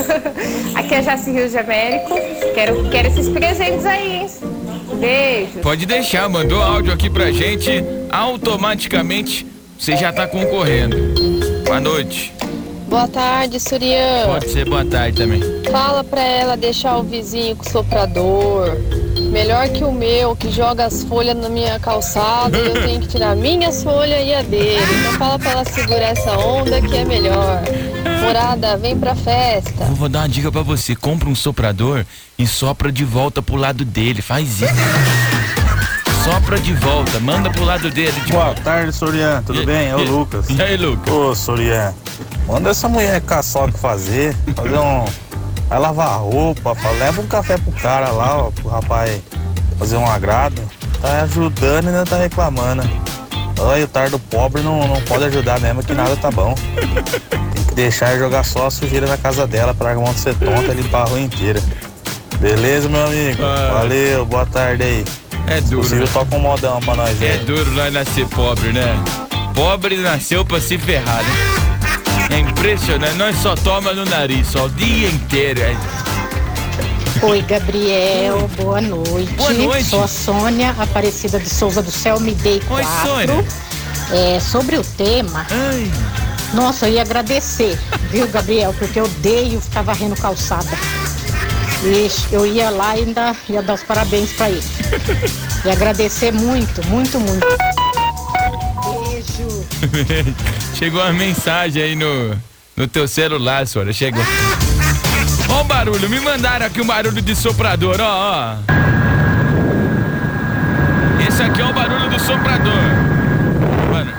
Aqui 0.74 0.94
é 0.94 1.02
Jaci 1.02 1.32
Rio 1.32 1.50
de 1.50 1.58
Américo. 1.58 2.14
Quero, 2.54 2.88
quero 2.88 3.08
esses 3.08 3.28
presentes 3.28 3.84
aí, 3.84 4.12
hein? 4.22 4.30
Beijo. 5.02 5.58
Pode 5.58 5.84
deixar, 5.84 6.28
mandou 6.28 6.62
áudio 6.62 6.92
aqui 6.92 7.10
pra 7.10 7.32
gente. 7.32 7.84
Automaticamente 8.08 9.44
você 9.76 9.96
já 9.96 10.12
tá 10.12 10.28
concorrendo. 10.28 10.96
Boa 11.64 11.80
noite. 11.80 12.32
Boa 12.86 13.08
tarde, 13.08 13.58
Surian. 13.58 14.26
Pode 14.26 14.48
ser 14.48 14.68
boa 14.68 14.84
tarde 14.84 15.16
também. 15.16 15.40
Fala 15.72 16.04
pra 16.04 16.22
ela 16.22 16.56
deixar 16.56 16.98
o 16.98 17.02
vizinho 17.02 17.56
com 17.56 17.66
o 17.66 17.68
soprador. 17.68 18.76
Melhor 19.32 19.66
que 19.70 19.82
o 19.82 19.90
meu, 19.90 20.36
que 20.36 20.50
joga 20.52 20.84
as 20.84 21.02
folhas 21.04 21.34
na 21.34 21.48
minha 21.48 21.78
calçada 21.80 22.56
e 22.58 22.66
eu 22.66 22.74
tenho 22.82 23.00
que 23.00 23.08
tirar 23.08 23.34
minhas 23.34 23.82
folhas 23.82 24.20
e 24.26 24.34
a 24.34 24.42
dele. 24.42 24.78
Então 25.00 25.12
fala 25.14 25.38
pra 25.38 25.50
ela 25.52 25.64
segurar 25.64 26.08
essa 26.08 26.32
onda 26.38 26.80
que 26.82 26.94
é 26.94 27.04
melhor. 27.04 27.62
Morada, 28.20 28.76
vem 28.76 28.96
pra 28.96 29.14
festa. 29.14 29.84
Eu 29.84 29.94
vou 29.94 30.08
dar 30.10 30.20
uma 30.20 30.28
dica 30.28 30.52
pra 30.52 30.60
você. 30.62 30.94
Compra 30.94 31.30
um 31.30 31.34
soprador 31.34 32.04
e 32.38 32.46
sopra 32.46 32.92
de 32.92 33.04
volta 33.06 33.40
pro 33.40 33.56
lado 33.56 33.86
dele. 33.86 34.20
Faz 34.20 34.60
isso. 34.60 34.74
Sopra 36.24 36.60
de 36.60 36.74
volta, 36.74 37.18
manda 37.18 37.50
pro 37.50 37.64
lado 37.64 37.90
dele. 37.90 38.12
De 38.26 38.32
Boa 38.32 38.54
tarde, 38.54 38.92
Sorian. 38.92 39.42
Tudo 39.46 39.62
E- 39.62 39.66
bem? 39.66 39.88
É 39.88 39.96
o 39.96 40.02
Lucas. 40.04 40.46
E 40.50 40.60
aí, 40.62 40.76
Lucas? 40.76 41.12
Ô, 41.12 41.34
Sorian, 41.34 41.92
manda 42.46 42.70
essa 42.70 42.86
mulher 42.88 43.20
caçar 43.22 43.64
o 43.68 43.72
que 43.72 43.78
fazer. 43.78 44.36
Fazer 44.54 44.78
um. 44.78 45.04
Vai 45.72 45.80
lavar 45.80 46.18
roupa, 46.20 46.76
leva 46.98 47.22
um 47.22 47.26
café 47.26 47.56
pro 47.56 47.72
cara 47.72 48.10
lá, 48.10 48.36
ó, 48.44 48.50
pro 48.50 48.68
rapaz 48.68 49.22
fazer 49.78 49.96
um 49.96 50.06
agrado. 50.06 50.60
Tá 51.00 51.22
ajudando 51.22 51.86
e 51.86 51.88
ainda 51.88 52.04
tá 52.04 52.18
reclamando. 52.18 52.82
Olha, 53.58 53.82
o 53.82 53.88
tardo 53.88 54.18
pobre 54.18 54.60
não, 54.60 54.86
não 54.86 55.00
pode 55.00 55.24
ajudar 55.24 55.58
mesmo 55.60 55.82
que 55.82 55.94
nada 55.94 56.14
tá 56.14 56.30
bom. 56.30 56.54
Tem 57.54 57.64
que 57.64 57.74
deixar 57.74 58.18
jogar 58.18 58.44
só 58.44 58.66
a 58.66 58.70
sujeira 58.70 59.06
na 59.06 59.16
casa 59.16 59.46
dela 59.46 59.72
pra 59.72 59.94
de 59.94 60.20
ser 60.20 60.34
tonta 60.34 60.72
e 60.72 60.74
limpar 60.74 61.04
a 61.04 61.08
rua 61.08 61.20
inteira. 61.20 61.62
Beleza, 62.38 62.86
meu 62.90 63.06
amigo? 63.06 63.42
Ah. 63.42 63.78
Valeu, 63.78 64.26
boa 64.26 64.44
tarde 64.44 64.82
aí. 64.82 65.04
É 65.46 65.58
duro. 65.62 65.80
possível, 65.80 66.06
toca 66.06 66.36
um 66.36 66.40
modão 66.40 66.80
pra 66.80 66.96
nós 66.96 67.22
É 67.22 67.30
aí. 67.30 67.38
duro 67.46 67.70
nós 67.70 67.90
nascer 67.90 68.26
pobre, 68.28 68.74
né? 68.74 68.94
Pobre 69.54 69.96
nasceu 69.96 70.44
pra 70.44 70.60
se 70.60 70.76
ferrar, 70.76 71.22
né? 71.22 71.61
É 72.32 72.38
impressionante, 72.38 73.14
nós 73.16 73.36
só 73.36 73.54
toma 73.54 73.92
no 73.92 74.06
nariz, 74.06 74.46
só 74.46 74.64
o 74.64 74.70
dia 74.70 75.08
inteiro. 75.10 75.60
é. 75.60 75.76
Oi, 77.22 77.42
Gabriel, 77.42 78.48
boa 78.56 78.80
noite. 78.80 79.32
Boa 79.34 79.52
noite. 79.52 79.84
Sou 79.90 80.02
a 80.02 80.08
Sônia 80.08 80.74
Aparecida 80.78 81.38
de 81.38 81.48
Souza 81.48 81.82
do 81.82 81.90
Céu, 81.90 82.18
me 82.18 82.34
dei 82.36 82.54
Oi, 82.54 82.82
quatro. 82.82 83.06
Sônia. 83.06 83.44
É, 84.12 84.40
sobre 84.40 84.78
o 84.78 84.82
tema, 84.82 85.46
nossa, 86.54 86.88
eu 86.88 86.94
ia 86.94 87.02
agradecer, 87.02 87.78
viu, 88.10 88.26
Gabriel, 88.28 88.74
porque 88.78 88.98
eu 88.98 89.04
odeio 89.04 89.60
ficar 89.60 89.82
varrendo 89.82 90.16
calçada. 90.16 90.70
E 91.84 92.10
eu 92.34 92.46
ia 92.46 92.70
lá 92.70 92.96
e 92.96 93.02
ainda 93.02 93.36
ia 93.48 93.62
dar 93.62 93.74
os 93.74 93.82
parabéns 93.82 94.32
pra 94.32 94.48
ele. 94.48 94.62
E 95.64 95.70
agradecer 95.70 96.32
muito, 96.32 96.86
muito, 96.88 97.20
muito. 97.20 97.46
Beijo. 99.10 99.66
Chegou 100.82 101.00
uma 101.00 101.12
mensagem 101.12 101.80
aí 101.80 101.94
no, 101.94 102.36
no 102.76 102.88
teu 102.88 103.06
celular, 103.06 103.64
senhora. 103.68 103.92
Chegou. 103.92 104.20
Ó 105.48 105.60
o 105.60 105.64
barulho, 105.64 106.10
me 106.10 106.18
mandaram 106.18 106.66
aqui 106.66 106.80
um 106.80 106.84
barulho 106.84 107.22
de 107.22 107.36
soprador, 107.36 108.00
ó, 108.00 108.32
ó. 108.32 108.56
Esse 111.24 111.40
aqui 111.40 111.60
é 111.60 111.64
o 111.66 111.72
barulho 111.72 112.10
do 112.10 112.18
soprador. 112.18 112.82
Mano. 113.92 114.12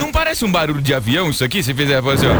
Não 0.00 0.10
parece 0.10 0.44
um 0.44 0.50
barulho 0.50 0.82
de 0.82 0.92
avião 0.92 1.30
isso 1.30 1.44
aqui? 1.44 1.62
Se 1.62 1.72
fizer 1.72 1.98
assim, 1.98 2.26
ó. 2.26 2.34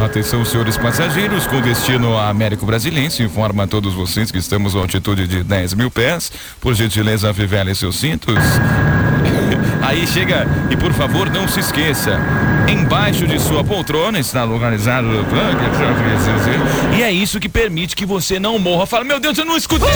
Atenção, 0.11 0.43
senhores 0.43 0.77
passageiros, 0.77 1.47
com 1.47 1.61
destino 1.61 2.17
a 2.17 2.27
Américo 2.27 2.65
Brasilense, 2.65 3.23
informa 3.23 3.63
a 3.63 3.67
todos 3.67 3.93
vocês 3.93 4.29
que 4.29 4.37
estamos 4.37 4.75
a 4.75 4.79
altitude 4.79 5.25
de 5.25 5.41
10 5.41 5.73
mil 5.73 5.89
pés. 5.89 6.29
Por 6.59 6.73
gentileza, 6.73 7.29
afivelem 7.29 7.73
seus 7.73 7.95
cintos. 7.95 8.35
Aí 9.81 10.05
chega, 10.05 10.45
e 10.69 10.75
por 10.75 10.91
favor, 10.91 11.29
não 11.29 11.47
se 11.47 11.61
esqueça, 11.61 12.19
embaixo 12.67 13.25
de 13.25 13.39
sua 13.39 13.63
poltrona 13.63 14.19
está 14.19 14.43
localizado 14.43 15.07
o 15.07 15.23
plug. 15.23 16.97
E 16.97 17.03
é 17.03 17.09
isso 17.09 17.39
que 17.39 17.47
permite 17.47 17.95
que 17.95 18.05
você 18.05 18.37
não 18.37 18.59
morra. 18.59 18.85
Fala, 18.85 19.05
meu 19.05 19.17
Deus, 19.17 19.37
eu 19.37 19.45
não 19.45 19.55
escutei. 19.55 19.87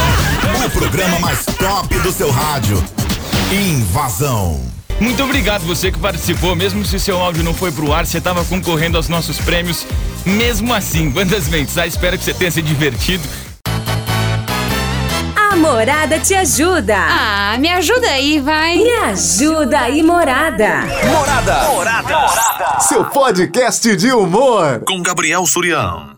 O 0.66 0.70
programa 0.70 1.20
mais 1.20 1.44
top 1.44 1.94
do 2.00 2.12
seu 2.14 2.32
rádio. 2.32 2.82
Invasão. 3.52 4.75
Muito 5.00 5.22
obrigado 5.24 5.62
você 5.64 5.92
que 5.92 6.00
participou, 6.00 6.56
mesmo 6.56 6.86
se 6.86 7.00
seu 7.00 7.20
áudio 7.20 7.44
não 7.44 7.54
foi 7.54 7.72
pro 7.72 7.92
ar, 7.94 8.06
você 8.06 8.18
estava 8.18 8.46
concorrendo 8.46 8.98
aos 8.98 9.10
nossos 9.10 9.38
prêmios. 9.38 9.86
Mesmo 10.26 10.74
assim, 10.74 11.12
quantas 11.12 11.48
vezes? 11.48 11.78
Ah, 11.78 11.86
espero 11.86 12.18
que 12.18 12.24
você 12.24 12.34
tenha 12.34 12.50
se 12.50 12.62
divertido. 12.62 13.24
A 15.36 15.56
Morada 15.58 16.20
te 16.20 16.34
ajuda. 16.34 16.96
Ah, 16.98 17.58
me 17.60 17.70
ajuda 17.70 18.08
aí, 18.08 18.40
vai. 18.40 18.78
Me 18.78 18.90
ajuda 18.90 19.80
aí, 19.80 20.02
Morada. 20.02 20.82
Morada. 21.06 21.64
Morada. 21.72 22.80
Seu 22.80 23.06
podcast 23.06 23.96
de 23.96 24.12
humor. 24.12 24.82
Com 24.86 25.02
Gabriel 25.02 25.46
Surião. 25.46 26.10